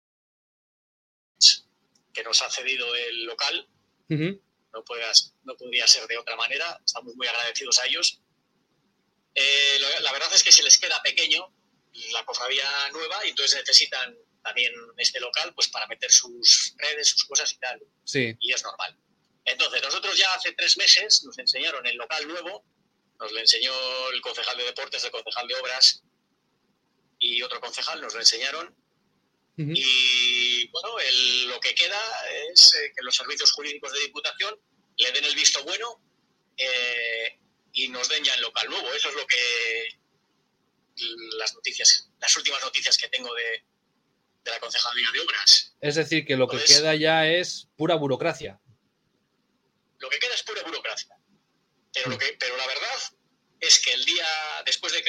[2.12, 3.68] que nos ha cedido el local
[4.72, 6.80] no, puedas- no podría ser de otra manera.
[6.84, 8.20] Estamos muy agradecidos a ellos.
[9.34, 11.54] Eh, la verdad es que se les queda pequeño
[12.12, 17.24] la cofradía nueva y entonces necesitan también este local pues para meter sus redes, sus
[17.24, 17.80] cosas y tal.
[18.04, 18.96] Sí, Y es normal.
[19.44, 22.64] Entonces, nosotros ya hace tres meses nos enseñaron el local nuevo,
[23.20, 23.72] nos lo enseñó
[24.12, 26.02] el concejal de deportes, el concejal de obras
[27.18, 28.76] y otro concejal, nos lo enseñaron
[29.74, 32.00] y bueno, el- lo que queda
[32.52, 34.54] es eh, que los servicios jurídicos de Diputación
[34.96, 36.00] le den el visto bueno
[36.56, 37.38] eh,
[37.72, 38.92] y nos den ya el local nuevo.
[38.92, 39.98] Eso es lo que
[41.38, 43.64] las noticias, las últimas noticias que tengo de,
[44.44, 45.76] de la Concejalía de Obras.
[45.80, 48.60] es decir, que lo que queda ya es pura burocracia.
[49.98, 51.16] Lo que queda es pura burocracia.
[51.98, 52.98] Pero, lo que, pero la verdad
[53.60, 54.26] es que el día
[54.64, 55.02] después de,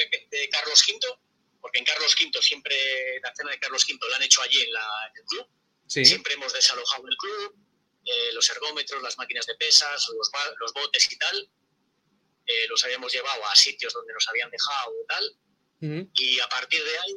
[0.50, 0.98] Carlos V,
[1.60, 4.72] porque en Carlos V siempre la cena de Carlos V la han hecho allí en,
[4.72, 5.48] la- en el club,
[5.86, 7.56] Sí, Siempre hemos desalojado el club,
[8.04, 10.06] eh, los ergómetros, las máquinas de pesas,
[10.60, 11.50] los, botes y tal.
[12.46, 15.36] eh, los habíamos llevado a sitios donde nos habían dejado y tal.
[16.14, 17.16] Y a partir de ahí,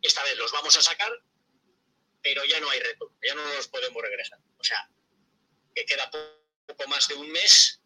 [0.00, 1.12] esta vez los vamos a sacar,
[2.22, 4.38] pero ya no hay retorno, ya no los podemos regresar.
[4.58, 4.88] O sea,
[5.74, 7.80] que queda po- poco más de un mes,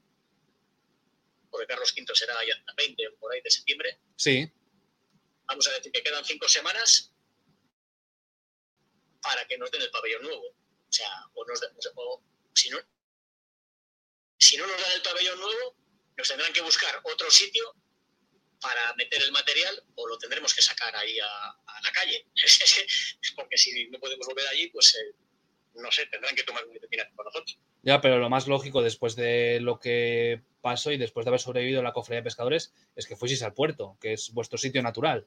[1.50, 4.00] porque Carlos V será ya el 20 o por ahí de septiembre.
[4.16, 4.50] sí,
[5.46, 7.10] Vamos a decir que quedan cinco semanas
[9.22, 10.46] para que nos den el pabellón nuevo.
[10.48, 12.22] O sea, o nos den- o
[12.54, 12.78] si no,
[14.38, 15.76] si no nos dan el pabellón nuevo,
[16.16, 17.74] nos tendrán que buscar otro sitio
[18.60, 22.26] para meter el material o lo tendremos que sacar ahí a, a la calle.
[23.36, 25.14] Porque si no podemos volver allí, pues eh,
[25.74, 27.58] no sé, tendrán que tomar una determinación con nosotros.
[27.82, 31.78] Ya, pero lo más lógico después de lo que pasó y después de haber sobrevivido
[31.78, 35.26] en la cofradía de pescadores es que fueseis al puerto, que es vuestro sitio natural.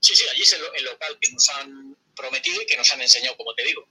[0.00, 3.00] Sí, sí, allí es el, el local que nos han prometido y que nos han
[3.00, 3.88] enseñado, como te digo.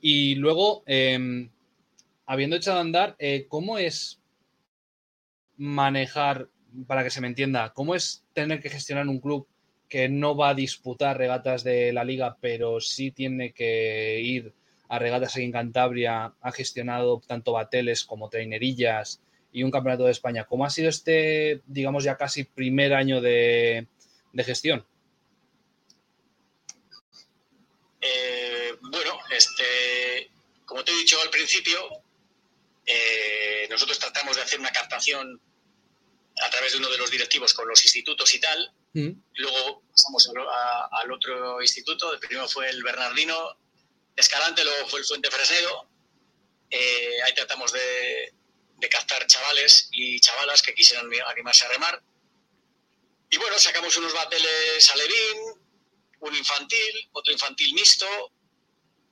[0.00, 1.48] Y luego, eh,
[2.26, 4.20] habiendo echado a andar, eh, ¿cómo es
[5.56, 6.48] manejar
[6.86, 9.46] para que se me entienda, ¿cómo es tener que gestionar un club
[9.94, 14.52] que no va a disputar regatas de la liga, pero sí tiene que ir
[14.88, 16.34] a regatas aquí en Cantabria?
[16.40, 19.20] Ha gestionado tanto bateles como trainerillas
[19.52, 20.46] y un campeonato de España.
[20.46, 23.86] ¿Cómo ha sido este, digamos, ya casi primer año de,
[24.38, 24.84] gestión?
[28.00, 30.28] Eh, bueno, este,
[30.64, 31.78] como te he dicho al principio,
[32.84, 35.40] eh, nosotros tratamos de hacer una captación
[36.44, 38.74] a través de uno de los directivos con los institutos y tal.
[38.94, 39.10] Mm.
[39.34, 42.12] Luego pasamos a, al otro instituto.
[42.12, 43.58] El primero fue el Bernardino
[44.16, 45.88] Escalante, luego fue el Fuente Fresnedo.
[46.70, 48.32] Eh, ahí tratamos de,
[48.78, 52.02] de, captar chavales y chavalas que quisieran animarse a remar.
[53.30, 55.62] Y bueno, sacamos unos bateles alevín,
[56.20, 58.06] un infantil, otro infantil mixto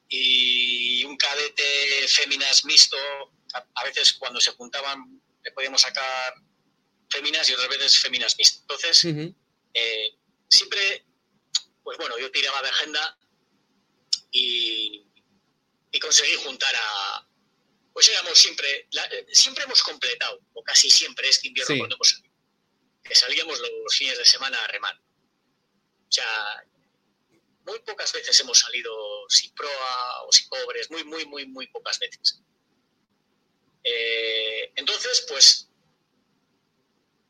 [0.09, 2.97] y un cadete féminas mixto.
[3.75, 6.35] A, veces cuando se juntaban le podíamos sacar
[7.11, 8.61] féminas y otras veces féminas mixtas.
[8.61, 9.35] Entonces,
[9.75, 10.17] eh,
[10.49, 11.05] siempre,
[11.83, 13.19] pues bueno, yo tiraba de agenda
[14.31, 15.07] y,
[15.91, 17.29] y conseguí juntar a,
[17.93, 18.89] pues éramos siempre,
[19.33, 22.35] siempre hemos completado, o casi siempre este invierno cuando hemos salido,
[23.05, 24.99] que salíamos los fines de semana a remar.
[24.99, 26.65] O sea,
[27.65, 28.93] muy pocas veces hemos salido
[29.29, 32.41] sin proa o sin pobres, muy, muy, muy, muy pocas veces.
[33.85, 35.69] Eh, entonces, pues,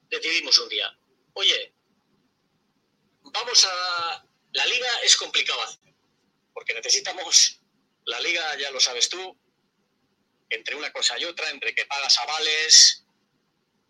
[0.08, 0.96] decidimos un día,
[1.34, 1.72] oye,
[3.32, 4.26] vamos a...
[4.52, 5.66] La liga es complicada
[6.52, 7.60] porque necesitamos,
[8.04, 9.36] la liga ya lo sabes tú,
[10.48, 13.06] entre una cosa y otra, entre que pagas avales,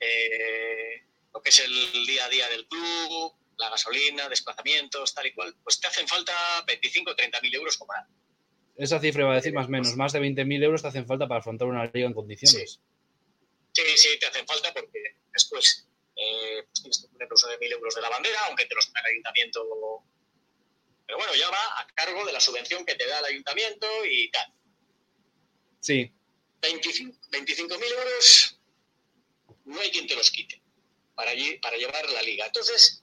[0.00, 1.02] eh,
[1.34, 5.54] lo que es el día a día del club, la gasolina, desplazamientos, tal y cual,
[5.62, 6.32] pues te hacen falta
[6.66, 8.06] 25 o 30 mil euros cobrar.
[8.76, 11.06] Esa cifra va a decir más o menos, más de 20 mil euros te hacen
[11.06, 12.80] falta para afrontar una liga en condiciones.
[13.72, 15.88] Sí, sí, te hacen falta porque después
[16.22, 19.08] eh, tienes que poner los de mil euros de la bandera, aunque te los paga
[19.08, 20.04] el ayuntamiento.
[21.06, 24.30] Pero bueno, ya va a cargo de la subvención que te da el ayuntamiento y
[24.30, 24.52] tal.
[25.80, 26.12] Sí.
[26.60, 28.58] 25 mil euros
[29.64, 30.62] no hay quien te los quite
[31.14, 32.46] para, para llevar la liga.
[32.46, 33.02] Entonces,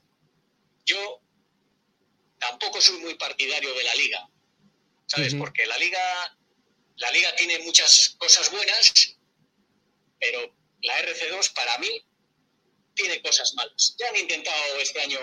[0.86, 1.22] yo
[2.39, 4.30] tampoco soy muy partidario de la liga,
[5.07, 5.36] ¿sabes?
[5.36, 6.38] Porque la liga,
[6.95, 9.17] la liga tiene muchas cosas buenas,
[10.20, 12.05] pero la RC2 para mí
[13.00, 13.95] tiene cosas malas.
[13.97, 15.20] Ya han intentado este año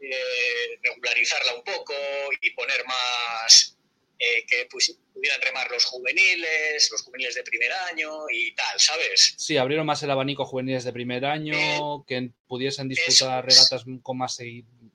[0.00, 1.94] eh, regularizarla un poco
[2.40, 3.76] y poner más
[4.18, 9.34] eh, que pudieran remar los juveniles, los juveniles de primer año y tal, ¿sabes?
[9.36, 14.18] Sí, abrieron más el abanico juveniles de primer año, eh, que pudiesen disputar regatas con
[14.18, 14.38] más,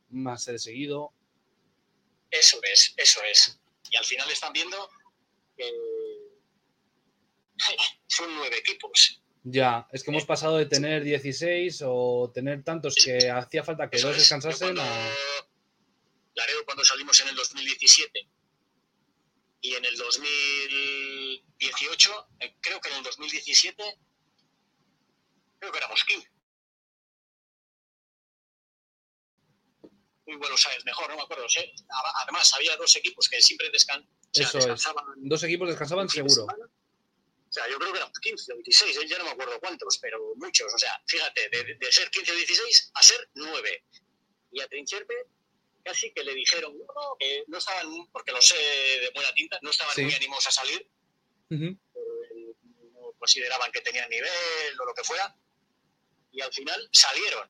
[0.09, 1.13] más de seguido.
[2.31, 3.59] Eso es, eso es.
[3.91, 4.89] Y al final están viendo
[5.55, 5.69] que
[8.07, 9.22] son nueve equipos.
[9.43, 13.99] Ya, es que hemos pasado de tener 16 o tener tantos que hacía falta que
[13.99, 15.13] dos descansasen a...
[16.35, 18.27] Laredo cuando salimos en el 2017
[19.61, 23.83] y en el 2018, eh, creo que en el 2017,
[25.59, 26.33] creo que éramos 15.
[30.25, 31.45] Muy bueno, sabes, mejor, no me acuerdo.
[32.23, 35.05] Además, había dos equipos que siempre descan descansaban.
[35.17, 36.47] Dos equipos descansaban seguro.
[37.53, 40.33] O sea, yo creo que éramos 15 o 16, ya no me acuerdo cuántos, pero
[40.37, 40.73] muchos.
[40.73, 43.85] O sea, fíjate, de, de ser 15 o 16 a ser 9.
[44.53, 45.13] Y a Trincherpe
[45.83, 49.69] casi que le dijeron no, que no estaban, porque lo sé de buena tinta, no
[49.69, 50.89] estaban muy animosos a salir,
[51.49, 55.35] no consideraban que tenían nivel o lo que fuera,
[56.31, 57.47] y al final salieron.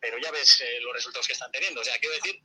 [0.00, 1.80] Pero ya ves eh, los resultados que están teniendo.
[1.80, 2.42] O sea, quiero decir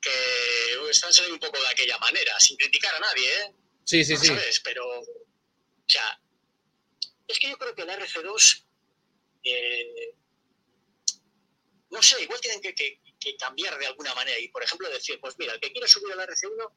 [0.00, 3.54] que están saliendo un poco de aquella manera, sin criticar a nadie, ¿eh?
[3.84, 4.32] Sí, sí, sí.
[4.64, 5.04] Pero, o
[5.86, 6.20] sea,
[7.26, 8.64] es que yo creo que la RC2,
[9.44, 10.14] eh,
[11.90, 15.20] no sé, igual tienen que, que, que cambiar de alguna manera y, por ejemplo, decir,
[15.20, 16.72] pues mira, el que quiere subir a la RC1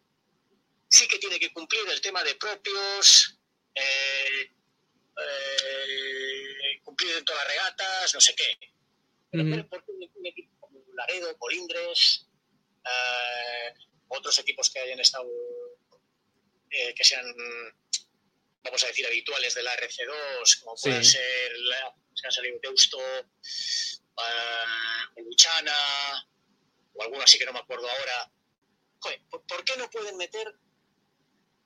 [0.88, 3.40] sí que tiene que cumplir el tema de propios,
[3.74, 4.52] eh,
[5.18, 8.58] eh, cumplir en todas las regatas, no sé qué.
[9.32, 12.28] Pero ¿por qué un equipo como Laredo, Colindres,
[12.86, 13.74] eh,
[14.08, 15.30] otros equipos que hayan estado,
[16.96, 17.26] que sean,
[18.64, 23.00] vamos a decir, habituales de la RC2, como pueden ser, la, se han salido Deusto,
[25.18, 26.28] Luchana,
[26.94, 28.32] o alguno así que no me acuerdo ahora.
[29.00, 30.56] Joder, ¿por qué no pueden meter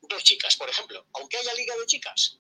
[0.02, 1.08] dos chicas, por ejemplo?
[1.14, 2.40] Aunque haya liga de chicas.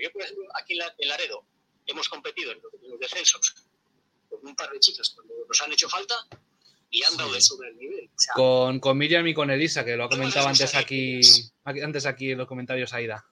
[0.00, 1.46] Yo, por ejemplo, aquí en Laredo
[1.86, 3.54] hemos competido en los descensos
[4.28, 6.26] con un par de chicas cuando nos han hecho falta
[6.92, 8.10] y han dado de sobre el nivel.
[8.34, 11.20] con, con, Miriam y con Elisa, que lo ha comentado antes aquí,
[11.64, 13.26] antes aquí en los comentarios Aida.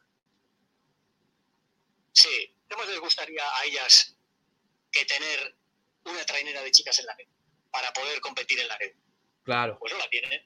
[2.13, 4.17] Sí, ¿qué más les gustaría a ellas
[4.91, 5.57] que tener
[6.05, 7.29] una trainera de chicas en la red
[7.71, 8.93] para poder competir en la red.
[9.45, 9.79] Claro.
[9.79, 10.43] Pues no la tienen,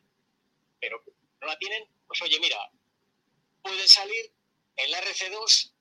[0.80, 1.02] pero
[1.40, 2.58] no la tienen, pues oye, mira,
[3.62, 4.32] pueden salir
[4.76, 5.72] en la RC2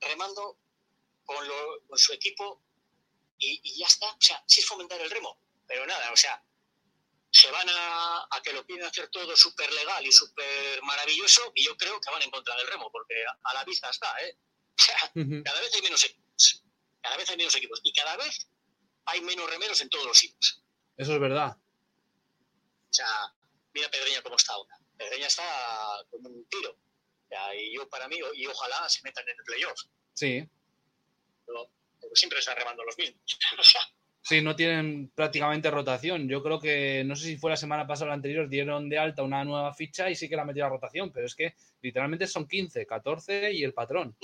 [0.00, 0.58] remando
[1.24, 2.62] con, lo- con su equipo
[3.38, 4.06] y, y ya está.
[4.12, 6.42] O sea, sí es fomentar el remo, pero nada, o sea,
[7.30, 11.64] se van a, a que lo quieren hacer todo súper legal y súper maravilloso y
[11.64, 14.36] yo creo que van en contra del remo, porque a, a la vista está, ¿eh?
[14.78, 15.42] O sea, Ujú.
[15.44, 16.62] cada vez hay menos equipos.
[17.02, 17.80] Cada vez hay menos equipos.
[17.82, 18.48] Y cada vez
[19.06, 20.62] hay menos remeros en todos los sitios.
[20.96, 21.56] Eso es verdad.
[21.56, 23.34] O sea,
[23.74, 24.76] mira Pedreña cómo está ahora.
[24.96, 25.42] Pedreña está
[26.10, 26.70] como un tiro.
[26.70, 29.80] O sea, y yo para mí, y ojalá se metan en el playoff.
[30.14, 30.48] Sí.
[31.44, 31.70] Pero,
[32.00, 33.20] pero siempre están remando los mismos.
[34.22, 36.28] Sí, no tienen prácticamente rotación.
[36.28, 38.98] Yo creo que, no sé si fue la semana pasada o la anterior, dieron de
[38.98, 42.26] alta una nueva ficha y sí que la metió a rotación, pero es que literalmente
[42.26, 44.16] son 15, 14 y el patrón.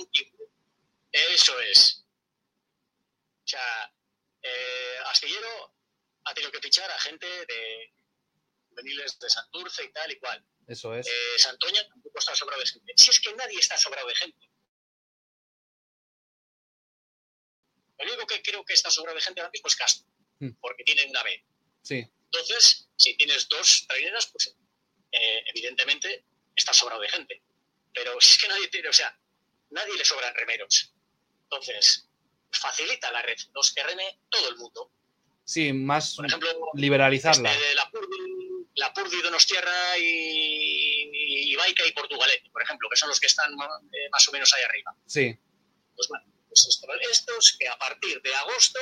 [1.11, 2.05] eso es.
[3.43, 3.93] O sea,
[4.41, 5.75] eh, Astillero
[6.25, 7.93] ha tenido que fichar a gente de
[8.69, 10.45] juveniles de Santurce y tal y cual.
[10.67, 11.07] Eso es.
[11.07, 12.93] Eh, Santoña tampoco está sobrado de gente.
[12.97, 14.49] Si es que nadie está sobrado de gente.
[17.99, 20.05] Lo único que creo que está sobrado de gente ahora mismo es Castro,
[20.39, 20.49] Hmm.
[20.59, 21.45] porque tiene una B.
[21.81, 24.53] Sí, Entonces, si tienes dos traineras, pues
[25.11, 26.25] eh, evidentemente
[26.55, 27.41] está sobrado de gente.
[27.93, 29.17] Pero si es que nadie tiene, o sea,
[29.69, 30.93] nadie le sobran remeros.
[31.43, 32.09] Entonces,
[32.51, 34.91] facilita la red, los que reme todo el mundo.
[35.45, 37.51] sí, más Por ejemplo, liberalizarla.
[37.53, 38.17] este, la Purdi,
[38.75, 43.55] la Purdi Donostierra y, y Baica y Portugalete, por ejemplo, que son los que están
[43.55, 44.93] ma- eh, más o menos ahí arriba.
[45.05, 45.37] Sí,
[45.95, 46.25] Pues bueno,
[46.55, 48.79] pues esto- estos que a partir de agosto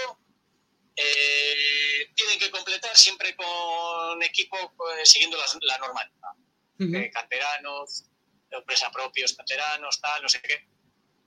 [0.95, 4.57] eh, tienen que completar siempre con equipo
[4.99, 6.35] eh, siguiendo las- la normativa.
[6.79, 8.03] Eh, canteranos,
[8.51, 10.67] empresa propios, canteranos, tal, no sé qué.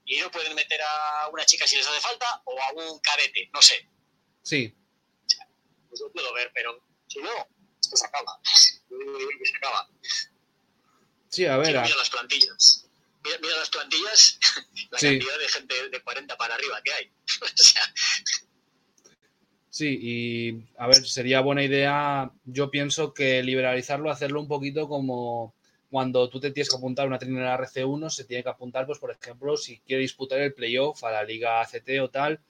[0.04, 3.50] Y no pueden meter a una chica si les hace falta o a un cadete,
[3.52, 3.88] no sé.
[4.42, 4.72] sí,
[5.88, 6.78] Pues lo puedo ver, pero
[7.08, 7.48] si no,
[7.80, 8.38] esto se acaba.
[8.44, 9.88] Se acaba.
[11.28, 11.76] sí, a ver.
[11.76, 12.85] A- las plantillas.
[13.26, 14.38] Mira, mira las plantillas,
[14.90, 15.06] la Sí.
[15.18, 17.10] cantidad de gente de 40 para arriba que hay.
[17.42, 17.82] o sea,
[19.68, 25.54] Sí, y a ver, sería buena idea, yo pienso que liberalizarlo, hacerlo un poquito como
[25.90, 29.10] cuando tú te tienes que apuntar una trinera RC1, se tiene que apuntar, pues por
[29.10, 32.40] ejemplo, si quiere disputar el playoff a la Liga ACT o tal,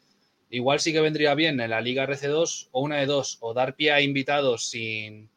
[0.51, 3.75] igual sí que vendría bien en la Liga RC2 o una de dos, o dar
[3.75, 5.29] pie a invitados sin,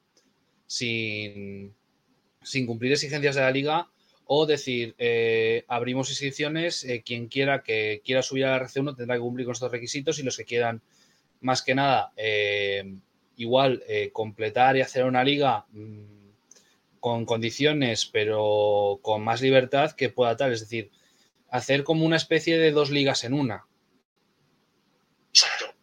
[0.68, 1.74] sin,
[2.44, 3.88] sin cumplir exigencias de la liga,
[4.32, 9.16] o decir, eh, abrimos inscripciones, eh, quien quiera que quiera subir a la RC1 tendrá
[9.16, 10.84] que cumplir con estos requisitos y los que quieran
[11.42, 12.84] más que nada, eh,
[13.38, 16.30] igual completar y hacer una liga mm,
[17.00, 20.54] con condiciones, pero con más libertad que pueda tal.
[20.54, 20.92] Es decir,
[21.50, 23.66] hacer como una especie de dos ligas en una.
[25.30, 25.74] exacto.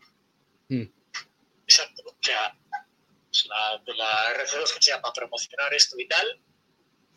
[0.68, 0.84] Mm.
[1.64, 2.02] Exacto.
[2.06, 2.56] O sea,
[3.48, 6.40] la, de la RC2 que sea para promocionar esto y tal,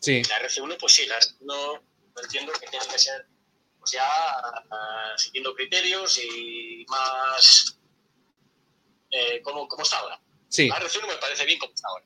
[0.00, 3.26] Sí, la RC1, pues sí, la RC1 no entiendo que tiene que ser
[3.78, 4.08] pues ya
[5.16, 7.78] siguiendo criterios y más
[9.10, 10.20] eh, como, como está ahora.
[10.48, 10.68] sí.
[10.68, 12.04] La RC1 me parece bien como está ahora.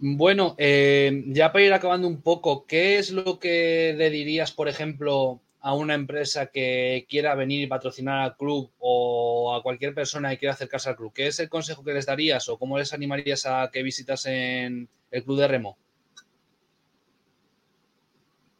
[0.00, 4.68] Bueno, eh, ya para ir acabando un poco, ¿qué es lo que le dirías, por
[4.68, 10.30] ejemplo, a una empresa que quiera venir y patrocinar al club o a cualquier persona
[10.30, 11.12] que quiera acercarse al club?
[11.12, 15.24] ¿Qué es el consejo que les darías o cómo les animarías a que visitasen el
[15.24, 15.78] club de remo?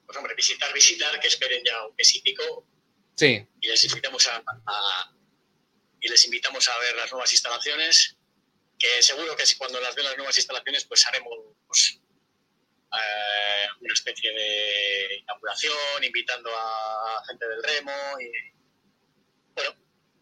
[0.06, 2.64] Pues hombre, visitar, visitar, que esperen ya un mes y pico
[3.14, 4.36] Sí, y les invitamos a,
[4.66, 5.12] a-
[6.00, 8.16] y les invitamos a ver las nuevas instalaciones
[8.78, 11.34] que seguro que si cuando las vean las nuevas instalaciones pues haremos
[11.66, 12.00] pues,
[12.92, 18.30] eh, una especie de inauguración invitando a gente del remo y
[19.54, 19.74] bueno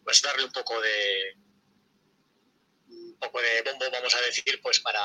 [0.03, 1.35] pues darle un poco de
[2.89, 5.01] un poco de bombo vamos a decir pues para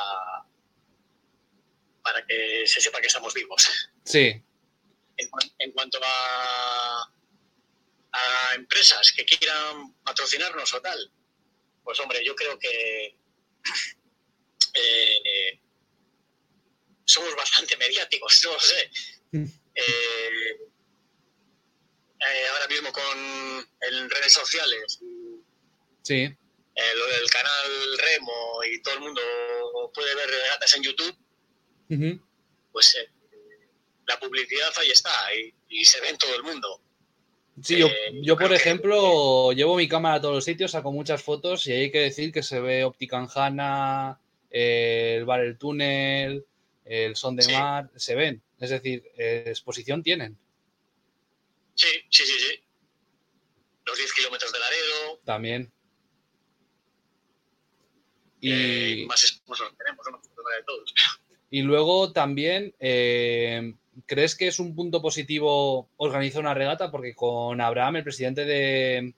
[2.03, 3.65] para que se sepa que estamos vivos.
[4.05, 4.43] Sí,
[5.17, 7.13] en, cuan- en cuanto a,
[8.13, 11.13] a empresas que quieran patrocinarnos o tal,
[11.85, 13.17] pues hombre, yo creo que
[14.75, 15.61] eh,
[17.05, 18.91] somos bastante mediáticos, no lo sé.
[19.33, 19.45] Mm.
[19.75, 20.57] Eh,
[22.21, 23.19] eh, ahora mismo con
[23.91, 25.01] en redes sociales,
[26.03, 29.21] sí, eh, lo del canal Remo y todo el mundo
[29.95, 31.17] puede ver regatas en YouTube,
[32.71, 33.11] pues eh,
[34.07, 36.81] la publicidad ahí está y, y se ve en todo el mundo.
[37.63, 37.89] Sí, yo,
[38.23, 41.73] yo, por que- ejemplo, llevo mi cámara a todos los sitios, saco muchas fotos y
[41.73, 44.19] hay que decir que se ve Opticanjana,
[44.51, 46.47] el bar El Túnel,
[46.85, 47.53] el Son de Sí.
[47.53, 48.43] Mar, se ven.
[48.59, 50.39] Es decir, eh, exposición tienen.
[51.75, 52.63] Sí, sí, sí, sí.
[53.85, 55.21] los 10 kilómetros de Laredo.
[55.25, 55.73] También.
[58.43, 60.95] eh, Y, más sponsors tenemos, no de todos.
[61.51, 63.75] y luego también, eh,
[64.07, 66.91] ¿crees que es un punto positivo organizar una regata?
[66.91, 69.15] Porque con Abraham, el presidente de,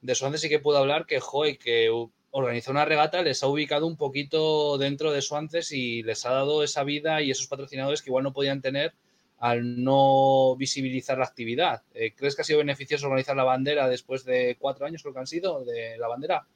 [0.00, 1.90] de Swansea, sí que puedo hablar que, joy, que
[2.30, 6.62] organizar una regata les ha ubicado un poquito dentro de Swansea y les ha dado
[6.62, 8.94] esa vida y esos patrocinadores que igual no podían tener
[9.38, 11.82] al no visibilizar la actividad.
[11.94, 15.20] Eh, ¿Crees que ha sido beneficioso organizar la bandera después de cuatro años, creo que
[15.20, 16.46] han sido, de la bandera?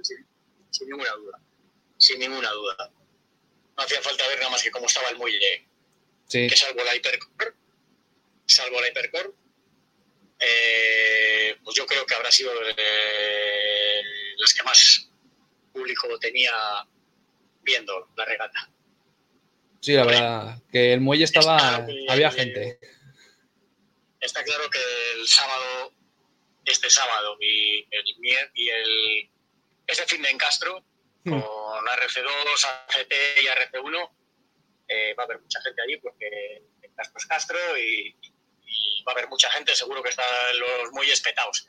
[0.00, 0.14] Sí,
[0.70, 1.38] sin ninguna duda.
[1.98, 2.90] Sin ninguna duda.
[3.76, 5.68] No hacía falta ver nada más que cómo estaba el muelle,
[6.26, 7.54] Sí, que salvo la hipercore,
[8.46, 9.30] salvo la hipercore,
[10.38, 14.02] eh, pues yo creo que habrá sido eh,
[14.38, 15.09] las que más
[15.72, 16.52] público tenía
[17.62, 18.70] viendo la regata.
[19.80, 22.78] sí, la verdad, que el muelle estaba, había gente.
[24.20, 24.78] Está claro que
[25.18, 25.94] el sábado,
[26.64, 28.04] este sábado y el,
[28.54, 29.30] y el
[29.86, 30.84] ese fin de en Castro,
[31.24, 31.38] Hmm.
[31.38, 33.12] con RC2, ACT
[33.42, 34.10] y RC1,
[34.88, 38.16] eh, va a haber mucha gente allí porque en Castro es Castro y,
[38.64, 40.26] y va a haber mucha gente, seguro que están
[40.58, 41.66] los muelles petados.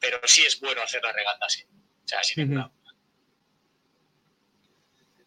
[0.00, 1.64] Pero sí es bueno hacer la regata, sí.
[1.64, 2.72] O sea, sin duda.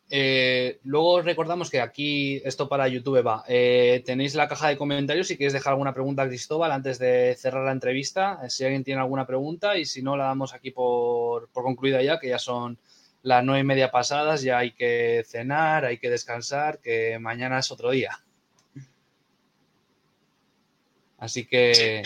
[0.09, 4.77] Eh, luego os recordamos que aquí, esto para YouTube va, eh, tenéis la caja de
[4.77, 8.63] comentarios si queréis dejar alguna pregunta a Cristóbal antes de cerrar la entrevista, eh, si
[8.63, 12.29] alguien tiene alguna pregunta y si no la damos aquí por, por concluida ya, que
[12.29, 12.77] ya son
[13.21, 17.69] las nueve y media pasadas, ya hay que cenar, hay que descansar, que mañana es
[17.71, 18.23] otro día.
[21.17, 22.03] Así que,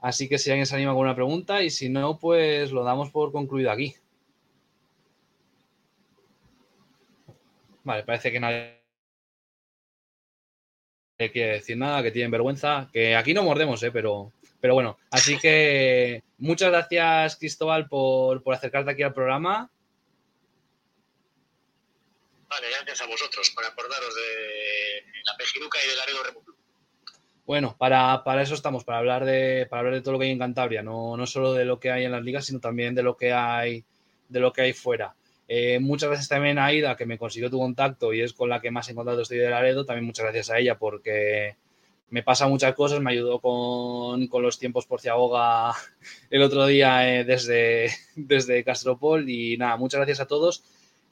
[0.00, 3.10] así que si alguien se anima con alguna pregunta y si no, pues lo damos
[3.10, 3.96] por concluido aquí.
[7.90, 8.84] Vale, parece que nadie
[11.32, 13.90] quiere decir nada, que tienen vergüenza, que aquí no mordemos, ¿eh?
[13.90, 19.68] pero, pero bueno, así que muchas gracias Cristóbal por, por acercarte aquí al programa.
[22.48, 26.56] Vale, gracias a vosotros por acordaros de la Pejinuca y del Laredo Club.
[27.44, 30.30] Bueno, para, para eso estamos, para hablar de, para hablar de todo lo que hay
[30.30, 33.02] en Cantabria, no, no solo de lo que hay en las ligas, sino también de
[33.02, 33.84] lo que hay,
[34.28, 35.16] de lo que hay fuera.
[35.52, 38.60] Eh, muchas gracias también a Aida, que me consiguió tu contacto y es con la
[38.60, 39.84] que más en contacto estoy de Laredo.
[39.84, 41.56] También muchas gracias a ella porque
[42.08, 45.74] me pasa muchas cosas, me ayudó con, con los tiempos por Ciaboga
[46.30, 50.62] el otro día eh, desde, desde Castropol y nada, muchas gracias a todos.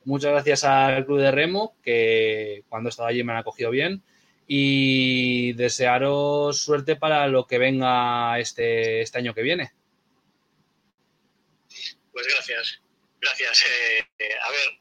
[0.04, 4.04] Muchas gracias al Club de Remo, que cuando estaba allí me han acogido bien.
[4.46, 9.72] Y desearos suerte para lo que venga este, este año que viene.
[12.12, 12.80] Pues gracias,
[13.20, 13.62] gracias.
[13.62, 14.80] Eh, eh, a ver,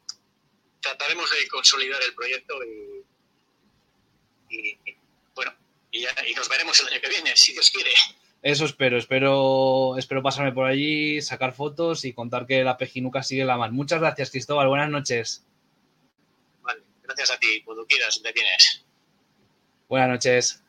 [0.81, 3.03] trataremos de consolidar el proyecto y,
[4.49, 4.97] y- y,
[5.35, 5.53] bueno,
[5.91, 7.91] y, nos veremos el año que viene, si Dios quiere.
[8.43, 13.43] Eso espero, espero, espero pasarme por allí, sacar fotos y contar que la Pejinuca sigue
[13.45, 13.71] la mar.
[13.71, 14.67] Muchas gracias, Cristóbal.
[14.67, 15.43] Buenas noches.
[16.61, 18.85] Vale, gracias a ti, cuando quieras, te vienes.
[19.89, 20.63] Buenas noches.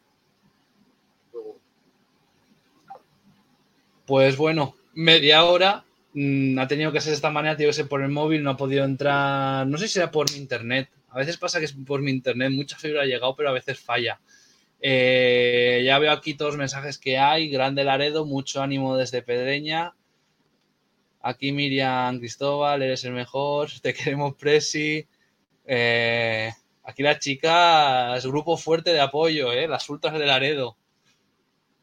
[4.07, 5.85] Pues bueno, media hora.
[6.19, 8.51] Mm, ha tenido que ser de esta manera, tiene que ser por el móvil, no
[8.51, 9.67] ha podido entrar.
[9.67, 10.91] No sé si será por mi internet.
[11.11, 13.79] A veces pasa que es por mi internet, mucha fibra ha llegado, pero a veces
[13.79, 14.21] falla.
[14.81, 17.49] Eh, ya veo aquí todos los mensajes que hay.
[17.51, 19.95] Grande Laredo, mucho ánimo desde Pedreña.
[21.21, 23.71] Aquí Miriam Cristóbal, eres el mejor.
[23.83, 25.07] Te queremos, Presi.
[25.67, 26.51] Eh,
[26.85, 29.69] aquí las chicas, grupo fuerte de apoyo, ¿eh?
[29.69, 30.77] las ultras de Laredo.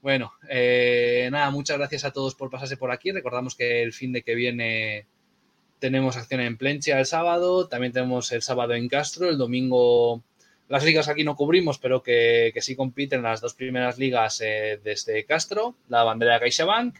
[0.05, 3.11] Bueno, eh, nada, muchas gracias a todos por pasarse por aquí.
[3.11, 5.07] Recordamos que el fin de que viene
[5.79, 10.21] tenemos acción en Plencia el sábado, también tenemos el sábado en Castro, el domingo
[10.69, 14.79] las ligas aquí no cubrimos, pero que, que sí compiten las dos primeras ligas eh,
[14.83, 16.97] desde Castro, la bandera de CaixaBank.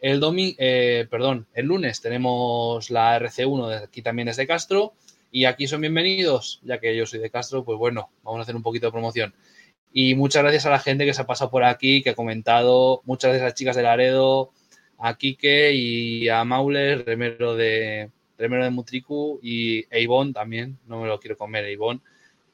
[0.00, 4.94] El domingo, eh, perdón, el lunes tenemos la RC1 de aquí también desde Castro
[5.30, 8.56] y aquí son bienvenidos, ya que yo soy de Castro, pues bueno, vamos a hacer
[8.56, 9.34] un poquito de promoción.
[9.92, 13.02] Y muchas gracias a la gente que se ha pasado por aquí, que ha comentado.
[13.04, 14.50] Muchas gracias a las chicas de Laredo,
[14.98, 20.78] a Quique y a Mauler, remero de, remero de Mutriku y a Ivonne también.
[20.86, 22.00] No me lo quiero comer, Ivonne.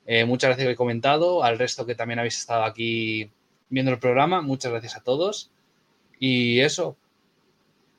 [0.07, 1.43] Eh, muchas gracias que he comentado.
[1.43, 3.31] Al resto que también habéis estado aquí
[3.69, 5.51] viendo el programa, muchas gracias a todos.
[6.19, 6.97] Y eso,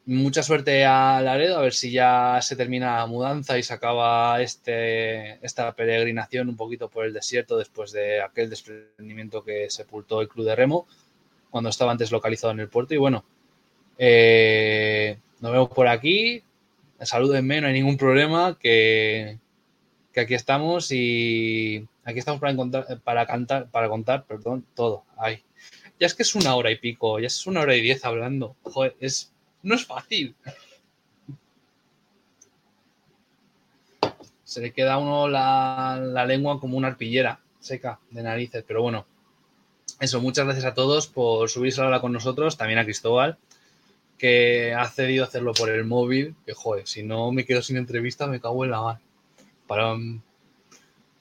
[0.08, 4.42] mucha suerte a Laredo, a ver si ya se termina la mudanza y se acaba
[4.42, 10.30] este, esta peregrinación un poquito por el desierto después de aquel desprendimiento que sepultó el
[10.30, 10.88] Club de Remo
[11.50, 12.94] cuando estaba antes localizado en el puerto.
[12.94, 13.26] Y bueno,
[13.98, 16.42] eh, nos vemos por aquí.
[17.02, 19.38] Salúdenme, no hay ningún problema, que,
[20.14, 25.04] que aquí estamos y aquí estamos para, encontrar, para cantar, para contar, perdón, todo.
[25.18, 25.44] Ay.
[26.00, 28.56] Ya es que es una hora y pico, ya es una hora y diez hablando.
[28.64, 29.34] Joder, es
[29.64, 30.36] No es fácil.
[34.44, 38.82] Se le queda a uno la, la lengua como una arpillera seca de narices, pero
[38.82, 39.06] bueno.
[40.00, 43.38] Eso, muchas gracias a todos por subirse a la hora con nosotros, también a Cristóbal,
[44.18, 47.78] que ha cedido a hacerlo por el móvil, que joder, si no me quedo sin
[47.78, 49.00] entrevista me cago en la mar.
[49.66, 49.96] Para,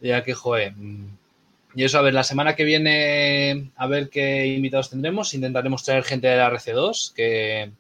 [0.01, 0.73] ya que joder.
[0.77, 1.19] mm.
[1.75, 5.35] Y eso, a ver, la semana que viene, a ver qué invitados tendremos.
[5.35, 7.71] Intentaremos traer gente de la RC2, que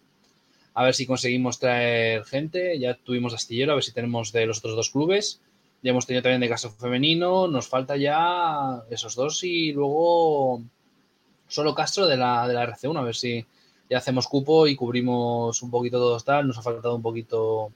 [0.79, 2.79] a ver si conseguimos traer gente.
[2.79, 5.41] Ya tuvimos Astillero, a ver si tenemos de los otros dos clubes.
[5.83, 7.49] Ya hemos tenido también de caso femenino.
[7.49, 10.63] Nos falta ya esos dos y luego
[11.49, 13.47] solo Castro de la, de la RC1, a ver si
[13.89, 16.47] ya hacemos cupo y cubrimos un poquito todos tal.
[16.47, 17.73] Nos ha faltado un poquito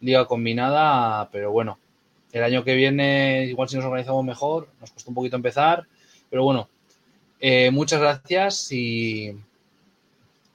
[0.00, 1.78] liga combinada, pero bueno,
[2.32, 5.86] el año que viene, igual si nos organizamos mejor, nos cuesta un poquito empezar,
[6.28, 6.68] pero bueno,
[7.40, 9.34] eh, muchas gracias y,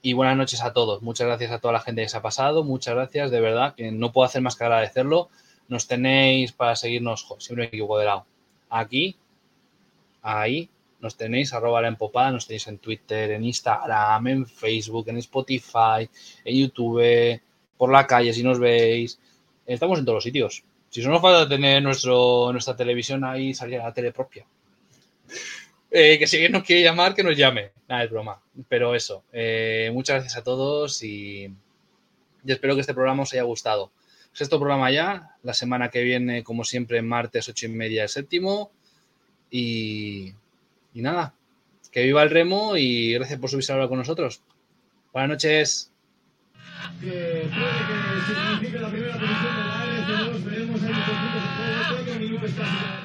[0.05, 1.01] y buenas noches a todos.
[1.01, 3.91] Muchas gracias a toda la gente que se ha pasado, muchas gracias, de verdad, que
[3.91, 5.29] no puedo hacer más que agradecerlo.
[5.67, 8.27] Nos tenéis para seguirnos, siempre me equivoco de lado,
[8.69, 9.15] aquí,
[10.21, 15.17] ahí, nos tenéis, arroba la empopada, nos tenéis en Twitter, en Instagram, en Facebook, en
[15.17, 16.07] Spotify,
[16.43, 17.41] en YouTube,
[17.75, 19.19] por la calle si nos veis.
[19.65, 20.63] Estamos en todos los sitios.
[20.91, 24.45] Si solo nos falta tener nuestro, nuestra televisión ahí, salir la tele propia.
[25.97, 27.71] Eh, que si alguien nos quiere llamar, que nos llame.
[27.87, 28.41] Nada, es broma.
[28.67, 31.45] Pero eso, eh, muchas gracias a todos y,
[32.43, 33.93] y espero que este programa os haya gustado.
[34.33, 38.71] Sexto programa ya, la semana que viene, como siempre, martes, ocho y media, el séptimo.
[39.49, 40.33] Y,
[40.93, 41.33] y nada,
[41.93, 44.41] que viva el remo y gracias por subirse ahora con nosotros.
[45.13, 45.91] Buenas noches.
[46.99, 47.47] que puede
[47.87, 50.43] que signifique la primera posición de la RC2.
[50.43, 52.03] Veremos ahí los puntos en juego.
[52.03, 53.04] Creo que Minuto está